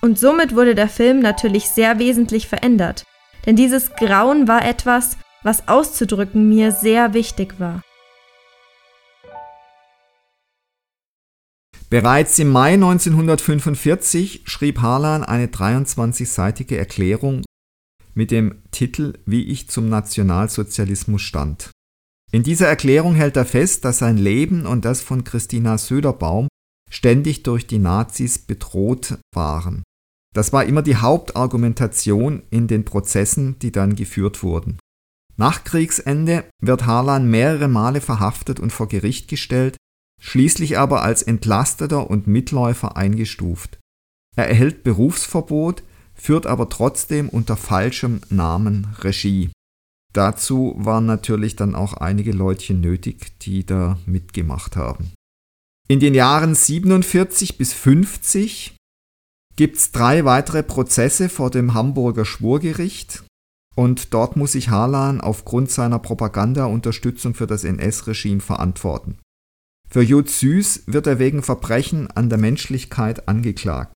und 0.00 0.18
somit 0.18 0.56
wurde 0.56 0.74
der 0.74 0.88
Film 0.88 1.20
natürlich 1.20 1.68
sehr 1.68 1.98
wesentlich 1.98 2.48
verändert, 2.48 3.04
denn 3.46 3.54
dieses 3.54 3.94
Grauen 3.94 4.48
war 4.48 4.64
etwas, 4.64 5.16
was 5.42 5.68
auszudrücken 5.68 6.48
mir 6.48 6.72
sehr 6.72 7.14
wichtig 7.14 7.60
war. 7.60 7.82
Bereits 11.92 12.38
im 12.38 12.48
Mai 12.48 12.72
1945 12.72 14.44
schrieb 14.46 14.80
Harlan 14.80 15.24
eine 15.24 15.48
23-seitige 15.48 16.74
Erklärung 16.74 17.42
mit 18.14 18.30
dem 18.30 18.62
Titel 18.70 19.18
Wie 19.26 19.42
ich 19.42 19.68
zum 19.68 19.90
Nationalsozialismus 19.90 21.20
stand. 21.20 21.70
In 22.32 22.44
dieser 22.44 22.66
Erklärung 22.66 23.14
hält 23.14 23.36
er 23.36 23.44
fest, 23.44 23.84
dass 23.84 23.98
sein 23.98 24.16
Leben 24.16 24.64
und 24.64 24.86
das 24.86 25.02
von 25.02 25.22
Christina 25.22 25.76
Söderbaum 25.76 26.48
ständig 26.90 27.42
durch 27.42 27.66
die 27.66 27.78
Nazis 27.78 28.38
bedroht 28.38 29.18
waren. 29.34 29.82
Das 30.34 30.50
war 30.54 30.64
immer 30.64 30.80
die 30.80 30.96
Hauptargumentation 30.96 32.40
in 32.48 32.68
den 32.68 32.86
Prozessen, 32.86 33.58
die 33.58 33.70
dann 33.70 33.96
geführt 33.96 34.42
wurden. 34.42 34.78
Nach 35.36 35.62
Kriegsende 35.62 36.44
wird 36.58 36.86
Harlan 36.86 37.30
mehrere 37.30 37.68
Male 37.68 38.00
verhaftet 38.00 38.60
und 38.60 38.72
vor 38.72 38.88
Gericht 38.88 39.28
gestellt, 39.28 39.76
schließlich 40.22 40.78
aber 40.78 41.02
als 41.02 41.22
Entlasteter 41.22 42.08
und 42.08 42.28
Mitläufer 42.28 42.96
eingestuft. 42.96 43.78
Er 44.36 44.48
erhält 44.48 44.84
Berufsverbot, 44.84 45.82
führt 46.14 46.46
aber 46.46 46.68
trotzdem 46.68 47.28
unter 47.28 47.56
falschem 47.56 48.20
Namen 48.30 48.86
Regie. 49.00 49.50
Dazu 50.14 50.74
waren 50.76 51.06
natürlich 51.06 51.56
dann 51.56 51.74
auch 51.74 51.94
einige 51.94 52.32
Leutchen 52.32 52.80
nötig, 52.80 53.38
die 53.40 53.66
da 53.66 53.98
mitgemacht 54.06 54.76
haben. 54.76 55.12
In 55.88 56.00
den 56.00 56.14
Jahren 56.14 56.54
47 56.54 57.58
bis 57.58 57.72
50 57.72 58.76
gibt 59.56 59.76
es 59.76 59.90
drei 59.90 60.24
weitere 60.24 60.62
Prozesse 60.62 61.28
vor 61.28 61.50
dem 61.50 61.74
Hamburger 61.74 62.24
Schwurgericht 62.24 63.24
und 63.74 64.14
dort 64.14 64.36
muss 64.36 64.52
sich 64.52 64.68
Harlan 64.68 65.20
aufgrund 65.20 65.70
seiner 65.70 65.98
Propaganda-Unterstützung 65.98 67.34
für 67.34 67.46
das 67.46 67.64
NS-Regime 67.64 68.40
verantworten. 68.40 69.18
Für 69.92 70.02
Jud 70.02 70.30
Süß 70.30 70.84
wird 70.86 71.06
er 71.06 71.18
wegen 71.18 71.42
Verbrechen 71.42 72.10
an 72.10 72.30
der 72.30 72.38
Menschlichkeit 72.38 73.28
angeklagt. 73.28 73.92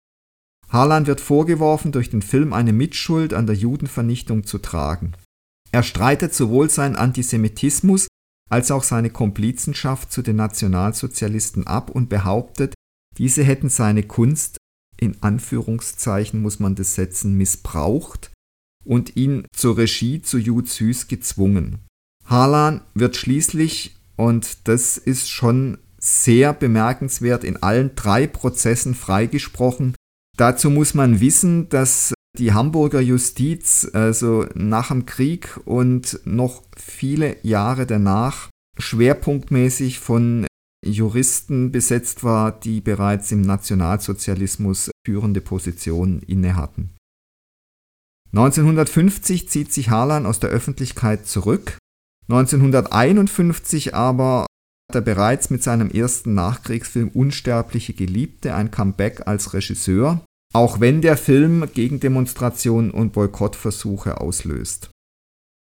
Harlan 0.67 1.07
wird 1.07 1.21
vorgeworfen, 1.21 1.93
durch 1.93 2.09
den 2.09 2.21
Film 2.21 2.51
eine 2.51 2.73
Mitschuld 2.73 3.33
an 3.33 3.47
der 3.47 3.55
Judenvernichtung 3.55 4.45
zu 4.45 4.57
tragen. 4.57 5.13
Er 5.71 5.83
streitet 5.83 6.33
sowohl 6.33 6.69
seinen 6.69 6.97
Antisemitismus 6.97 8.07
als 8.49 8.71
auch 8.71 8.83
seine 8.83 9.09
Komplizenschaft 9.09 10.11
zu 10.11 10.21
den 10.21 10.35
Nationalsozialisten 10.35 11.65
ab 11.65 11.89
und 11.89 12.09
behauptet, 12.09 12.73
diese 13.17 13.43
hätten 13.43 13.69
seine 13.69 14.03
Kunst 14.03 14.57
in 14.97 15.21
Anführungszeichen 15.21 16.41
muss 16.41 16.59
man 16.59 16.75
das 16.75 16.95
setzen, 16.95 17.35
missbraucht 17.35 18.31
und 18.83 19.15
ihn 19.15 19.45
zur 19.55 19.77
Regie 19.77 20.21
zu 20.21 20.37
Jud 20.37 20.67
Süß 20.69 21.07
gezwungen. 21.07 21.79
Harlan 22.25 22.81
wird 22.93 23.15
schließlich, 23.15 23.95
und 24.15 24.67
das 24.67 24.97
ist 24.97 25.29
schon 25.29 25.77
sehr 26.05 26.53
bemerkenswert, 26.53 27.43
in 27.43 27.61
allen 27.63 27.95
drei 27.95 28.27
Prozessen 28.27 28.93
freigesprochen. 28.93 29.95
Dazu 30.37 30.69
muss 30.69 30.93
man 30.93 31.19
wissen, 31.19 31.67
dass 31.69 32.13
die 32.37 32.53
Hamburger 32.53 33.01
Justiz 33.01 33.89
also 33.93 34.45
nach 34.53 34.89
dem 34.89 35.05
Krieg 35.05 35.57
und 35.65 36.19
noch 36.25 36.63
viele 36.77 37.37
Jahre 37.43 37.85
danach 37.85 38.49
schwerpunktmäßig 38.77 39.99
von 39.99 40.45
Juristen 40.85 41.71
besetzt 41.71 42.23
war, 42.23 42.51
die 42.51 42.81
bereits 42.81 43.31
im 43.31 43.41
Nationalsozialismus 43.41 44.91
führende 45.05 45.41
Positionen 45.41 46.21
innehatten. 46.21 46.91
1950 48.33 49.49
zieht 49.49 49.73
sich 49.73 49.89
Harlan 49.89 50.25
aus 50.25 50.39
der 50.39 50.49
Öffentlichkeit 50.49 51.25
zurück, 51.25 51.77
1951 52.27 53.95
aber 53.95 54.45
er 54.93 55.01
bereits 55.01 55.49
mit 55.49 55.63
seinem 55.63 55.89
ersten 55.89 56.33
Nachkriegsfilm 56.33 57.09
Unsterbliche 57.09 57.93
Geliebte 57.93 58.53
ein 58.53 58.71
Comeback 58.71 59.27
als 59.27 59.53
Regisseur, 59.53 60.21
auch 60.53 60.79
wenn 60.79 61.01
der 61.01 61.17
Film 61.17 61.67
Gegendemonstrationen 61.73 62.91
und 62.91 63.13
Boykottversuche 63.13 64.21
auslöst. 64.21 64.89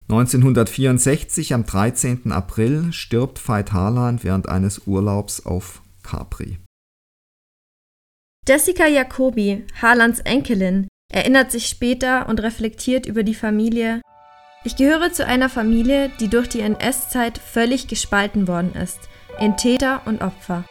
1964, 0.09 1.53
am 1.53 1.65
13. 1.65 2.31
April, 2.33 2.91
stirbt 2.91 3.47
Veit 3.47 3.71
Harlan 3.71 4.23
während 4.23 4.49
eines 4.49 4.85
Urlaubs 4.85 5.45
auf 5.45 5.81
Capri. 6.03 6.57
Jessica 8.45 8.87
Jacobi, 8.87 9.63
Harlans 9.81 10.19
Enkelin, 10.19 10.87
erinnert 11.09 11.51
sich 11.51 11.67
später 11.67 12.27
und 12.27 12.41
reflektiert 12.41 13.05
über 13.05 13.23
die 13.23 13.35
Familie. 13.35 14.01
Ich 14.65 14.75
gehöre 14.75 15.13
zu 15.13 15.25
einer 15.25 15.47
Familie, 15.47 16.11
die 16.19 16.27
durch 16.27 16.49
die 16.49 16.61
NS-Zeit 16.61 17.37
völlig 17.37 17.87
gespalten 17.87 18.47
worden 18.47 18.73
ist, 18.73 18.99
in 19.39 19.57
Täter 19.57 20.01
und 20.05 20.21
Opfer. 20.21 20.63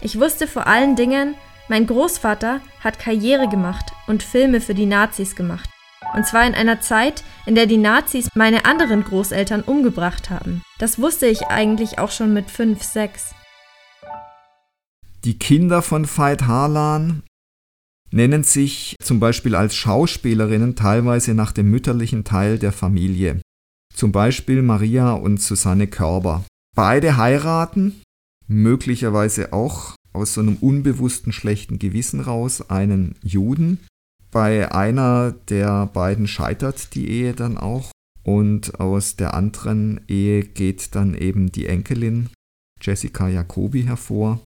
Ich 0.00 0.18
wusste 0.20 0.46
vor 0.46 0.66
allen 0.66 0.96
Dingen, 0.96 1.34
mein 1.68 1.86
Großvater 1.86 2.60
hat 2.80 2.98
Karriere 2.98 3.48
gemacht 3.48 3.92
und 4.06 4.22
Filme 4.22 4.60
für 4.60 4.74
die 4.74 4.86
Nazis 4.86 5.34
gemacht. 5.34 5.68
Und 6.14 6.26
zwar 6.26 6.46
in 6.46 6.54
einer 6.54 6.80
Zeit, 6.80 7.24
in 7.46 7.54
der 7.54 7.66
die 7.66 7.78
Nazis 7.78 8.28
meine 8.34 8.66
anderen 8.66 9.02
Großeltern 9.02 9.62
umgebracht 9.62 10.30
haben. 10.30 10.62
Das 10.78 10.98
wusste 10.98 11.26
ich 11.26 11.46
eigentlich 11.46 11.98
auch 11.98 12.10
schon 12.10 12.32
mit 12.32 12.50
5, 12.50 12.82
6. 12.82 13.34
Die 15.24 15.38
Kinder 15.38 15.80
von 15.80 16.06
Veit 16.06 16.42
Harlan 16.42 17.22
nennen 18.10 18.44
sich 18.44 18.94
zum 19.02 19.18
Beispiel 19.18 19.54
als 19.56 19.74
Schauspielerinnen 19.74 20.76
teilweise 20.76 21.34
nach 21.34 21.50
dem 21.50 21.70
mütterlichen 21.70 22.24
Teil 22.24 22.58
der 22.58 22.72
Familie. 22.72 23.40
Zum 23.92 24.12
Beispiel 24.12 24.62
Maria 24.62 25.12
und 25.12 25.40
Susanne 25.40 25.86
Körber. 25.86 26.44
Beide 26.74 27.16
heiraten, 27.16 28.02
möglicherweise 28.46 29.52
auch 29.52 29.94
aus 30.12 30.34
so 30.34 30.40
einem 30.40 30.56
unbewussten 30.56 31.32
schlechten 31.32 31.78
Gewissen 31.78 32.20
raus, 32.20 32.70
einen 32.70 33.16
Juden. 33.22 33.80
Bei 34.30 34.72
einer 34.72 35.32
der 35.32 35.86
beiden 35.86 36.26
scheitert 36.26 36.94
die 36.94 37.08
Ehe 37.08 37.34
dann 37.34 37.58
auch 37.58 37.90
und 38.24 38.80
aus 38.80 39.16
der 39.16 39.34
anderen 39.34 40.00
Ehe 40.08 40.42
geht 40.42 40.94
dann 40.94 41.14
eben 41.14 41.52
die 41.52 41.66
Enkelin 41.66 42.30
Jessica 42.80 43.28
Jacobi 43.28 43.84
hervor. 43.84 44.40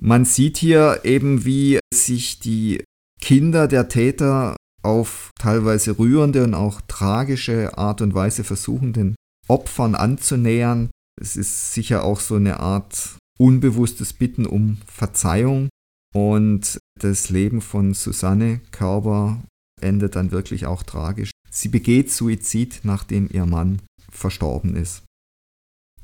Man 0.00 0.24
sieht 0.24 0.56
hier 0.56 1.00
eben, 1.04 1.44
wie 1.44 1.78
sich 1.92 2.40
die 2.40 2.82
Kinder 3.20 3.68
der 3.68 3.88
Täter 3.88 4.56
auf 4.82 5.30
teilweise 5.38 5.98
rührende 5.98 6.44
und 6.44 6.54
auch 6.54 6.80
tragische 6.82 7.78
Art 7.78 8.02
und 8.02 8.14
Weise 8.14 8.44
versuchen, 8.44 8.92
den 8.92 9.14
Opfern 9.48 9.94
anzunähern. 9.94 10.90
Es 11.20 11.36
ist 11.36 11.72
sicher 11.72 12.04
auch 12.04 12.20
so 12.20 12.36
eine 12.36 12.60
Art 12.60 13.18
unbewusstes 13.38 14.12
Bitten 14.12 14.46
um 14.46 14.78
Verzeihung. 14.86 15.68
Und 16.14 16.78
das 17.00 17.30
Leben 17.30 17.60
von 17.60 17.94
Susanne 17.94 18.60
Körber 18.70 19.42
endet 19.80 20.16
dann 20.16 20.30
wirklich 20.30 20.66
auch 20.66 20.82
tragisch. 20.82 21.32
Sie 21.50 21.68
begeht 21.68 22.10
Suizid, 22.10 22.80
nachdem 22.84 23.28
ihr 23.30 23.46
Mann 23.46 23.82
verstorben 24.10 24.76
ist. 24.76 25.02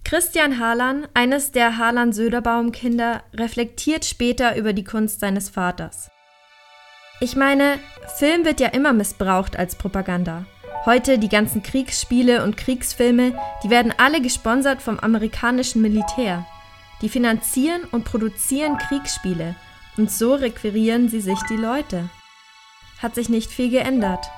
Christian 0.04 0.58
Harlan, 0.58 1.06
eines 1.14 1.52
der 1.52 1.76
Harlan-Söderbaum-Kinder, 1.76 3.22
reflektiert 3.34 4.04
später 4.04 4.56
über 4.56 4.72
die 4.72 4.84
Kunst 4.84 5.20
seines 5.20 5.50
Vaters. 5.50 6.10
Ich 7.20 7.36
meine, 7.36 7.78
Film 8.16 8.44
wird 8.44 8.60
ja 8.60 8.68
immer 8.68 8.92
missbraucht 8.92 9.56
als 9.56 9.76
Propaganda. 9.76 10.46
Heute 10.86 11.18
die 11.18 11.28
ganzen 11.28 11.62
Kriegsspiele 11.62 12.42
und 12.42 12.56
Kriegsfilme, 12.56 13.34
die 13.62 13.70
werden 13.70 13.92
alle 13.98 14.22
gesponsert 14.22 14.80
vom 14.80 14.98
amerikanischen 14.98 15.82
Militär. 15.82 16.46
Die 17.02 17.08
finanzieren 17.08 17.82
und 17.90 18.04
produzieren 18.04 18.78
Kriegsspiele 18.78 19.56
und 19.96 20.10
so 20.10 20.34
requirieren 20.34 21.08
sie 21.08 21.20
sich 21.20 21.38
die 21.50 21.56
Leute. 21.56 22.08
Hat 22.98 23.14
sich 23.14 23.28
nicht 23.28 23.50
viel 23.50 23.70
geändert. 23.70 24.30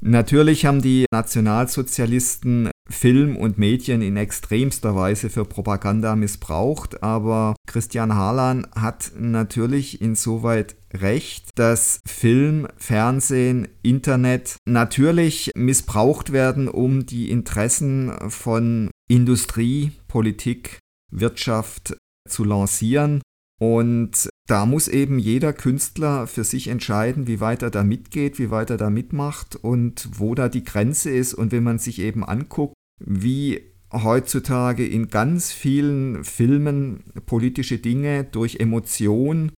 Natürlich 0.00 0.66
haben 0.66 0.82
die 0.82 1.06
Nationalsozialisten 1.10 2.70
Film 2.90 3.36
und 3.36 3.56
Medien 3.56 4.02
in 4.02 4.18
extremster 4.18 4.94
Weise 4.94 5.30
für 5.30 5.44
Propaganda 5.46 6.16
missbraucht, 6.16 7.02
aber 7.02 7.54
Christian 7.66 8.14
Harlan 8.14 8.66
hat 8.74 9.12
natürlich 9.16 10.02
insoweit 10.02 10.76
recht, 10.94 11.58
dass 11.58 12.00
Film, 12.06 12.68
Fernsehen, 12.76 13.68
Internet 13.82 14.56
natürlich 14.66 15.50
missbraucht 15.54 16.32
werden, 16.32 16.68
um 16.68 17.06
die 17.06 17.30
Interessen 17.30 18.12
von 18.30 18.90
Industrie, 19.08 19.92
Politik, 20.08 20.78
Wirtschaft 21.10 21.96
zu 22.28 22.44
lancieren. 22.44 23.20
Und 23.60 24.28
da 24.46 24.66
muss 24.66 24.88
eben 24.88 25.18
jeder 25.18 25.52
Künstler 25.52 26.26
für 26.26 26.44
sich 26.44 26.68
entscheiden, 26.68 27.26
wie 27.26 27.40
weit 27.40 27.62
er 27.62 27.70
da 27.70 27.84
mitgeht, 27.84 28.38
wie 28.38 28.50
weit 28.50 28.70
er 28.70 28.76
da 28.76 28.90
mitmacht 28.90 29.56
und 29.56 30.08
wo 30.18 30.34
da 30.34 30.48
die 30.48 30.64
Grenze 30.64 31.10
ist. 31.10 31.34
Und 31.34 31.52
wenn 31.52 31.62
man 31.62 31.78
sich 31.78 32.00
eben 32.00 32.24
anguckt, 32.24 32.74
wie 33.00 33.62
heutzutage 33.92 34.86
in 34.86 35.08
ganz 35.08 35.52
vielen 35.52 36.24
Filmen 36.24 37.04
politische 37.26 37.78
Dinge 37.78 38.24
durch 38.24 38.56
Emotion 38.56 39.52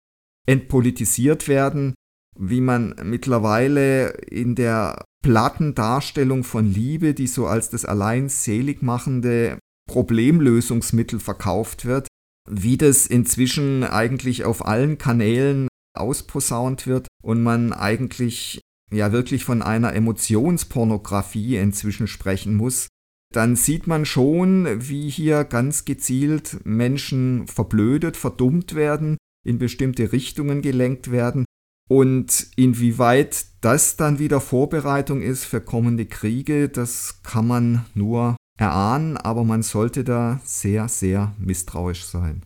entpolitisiert 0.45 1.47
werden, 1.47 1.93
wie 2.38 2.62
man 2.62 2.95
mittlerweile 3.03 4.10
in 4.10 4.55
der 4.55 5.03
platten 5.23 5.73
Darstellung 5.73 6.43
von 6.43 6.71
Liebe, 6.71 7.13
die 7.13 7.27
so 7.27 7.47
als 7.47 7.69
das 7.69 7.86
allein 7.86 8.29
selig 8.29 8.81
machende 8.81 9.58
Problemlösungsmittel 9.89 11.19
verkauft 11.19 11.86
wird, 11.86 12.08
wie 12.49 12.77
das 12.77 13.08
inzwischen 13.08 13.84
eigentlich 13.84 14.45
auf 14.45 14.65
allen 14.65 14.97
Kanälen 14.97 15.67
ausposaunt 15.97 16.86
wird 16.86 17.08
und 17.23 17.41
man 17.41 17.73
eigentlich 17.73 18.62
ja 18.91 19.12
wirklich 19.12 19.45
von 19.45 19.62
einer 19.62 19.93
Emotionspornografie 19.93 21.58
inzwischen 21.58 22.08
sprechen 22.08 22.55
muss, 22.55 22.88
dann 23.34 23.55
sieht 23.55 23.88
man 23.88 24.05
schon, 24.05 24.88
wie 24.89 25.10
hier 25.10 25.43
ganz 25.43 25.86
gezielt 25.86 26.60
Menschen 26.65 27.47
verblödet, 27.47 28.15
verdummt 28.15 28.75
werden, 28.75 29.17
in 29.45 29.60
bestimmte 29.60 30.12
Richtungen 30.12 30.62
gelenkt 30.62 31.12
werden 31.12 31.45
und 31.88 32.47
inwieweit 32.55 33.45
das 33.62 33.95
dann 33.95 34.17
wieder 34.19 34.41
Vorbereitung 34.41 35.21
ist 35.21 35.45
für 35.45 35.62
kommende 35.62 36.05
Kriege, 36.05 36.67
das 36.67 37.21
kann 37.23 37.47
man 37.47 37.86
nur 37.93 38.36
erahnen, 38.58 39.17
aber 39.17 39.43
man 39.43 39.62
sollte 39.62 40.03
da 40.03 40.39
sehr, 40.43 40.88
sehr 40.88 41.36
misstrauisch 41.38 42.03
sein. 42.05 42.43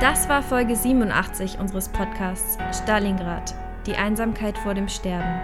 Das 0.00 0.28
war 0.28 0.42
Folge 0.42 0.76
87 0.76 1.58
unseres 1.58 1.88
Podcasts 1.88 2.56
Stalingrad, 2.82 3.54
die 3.86 3.94
Einsamkeit 3.94 4.56
vor 4.58 4.74
dem 4.74 4.88
Sterben. 4.88 5.40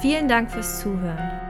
Vielen 0.00 0.26
Dank 0.26 0.50
fürs 0.50 0.80
Zuhören. 0.80 1.49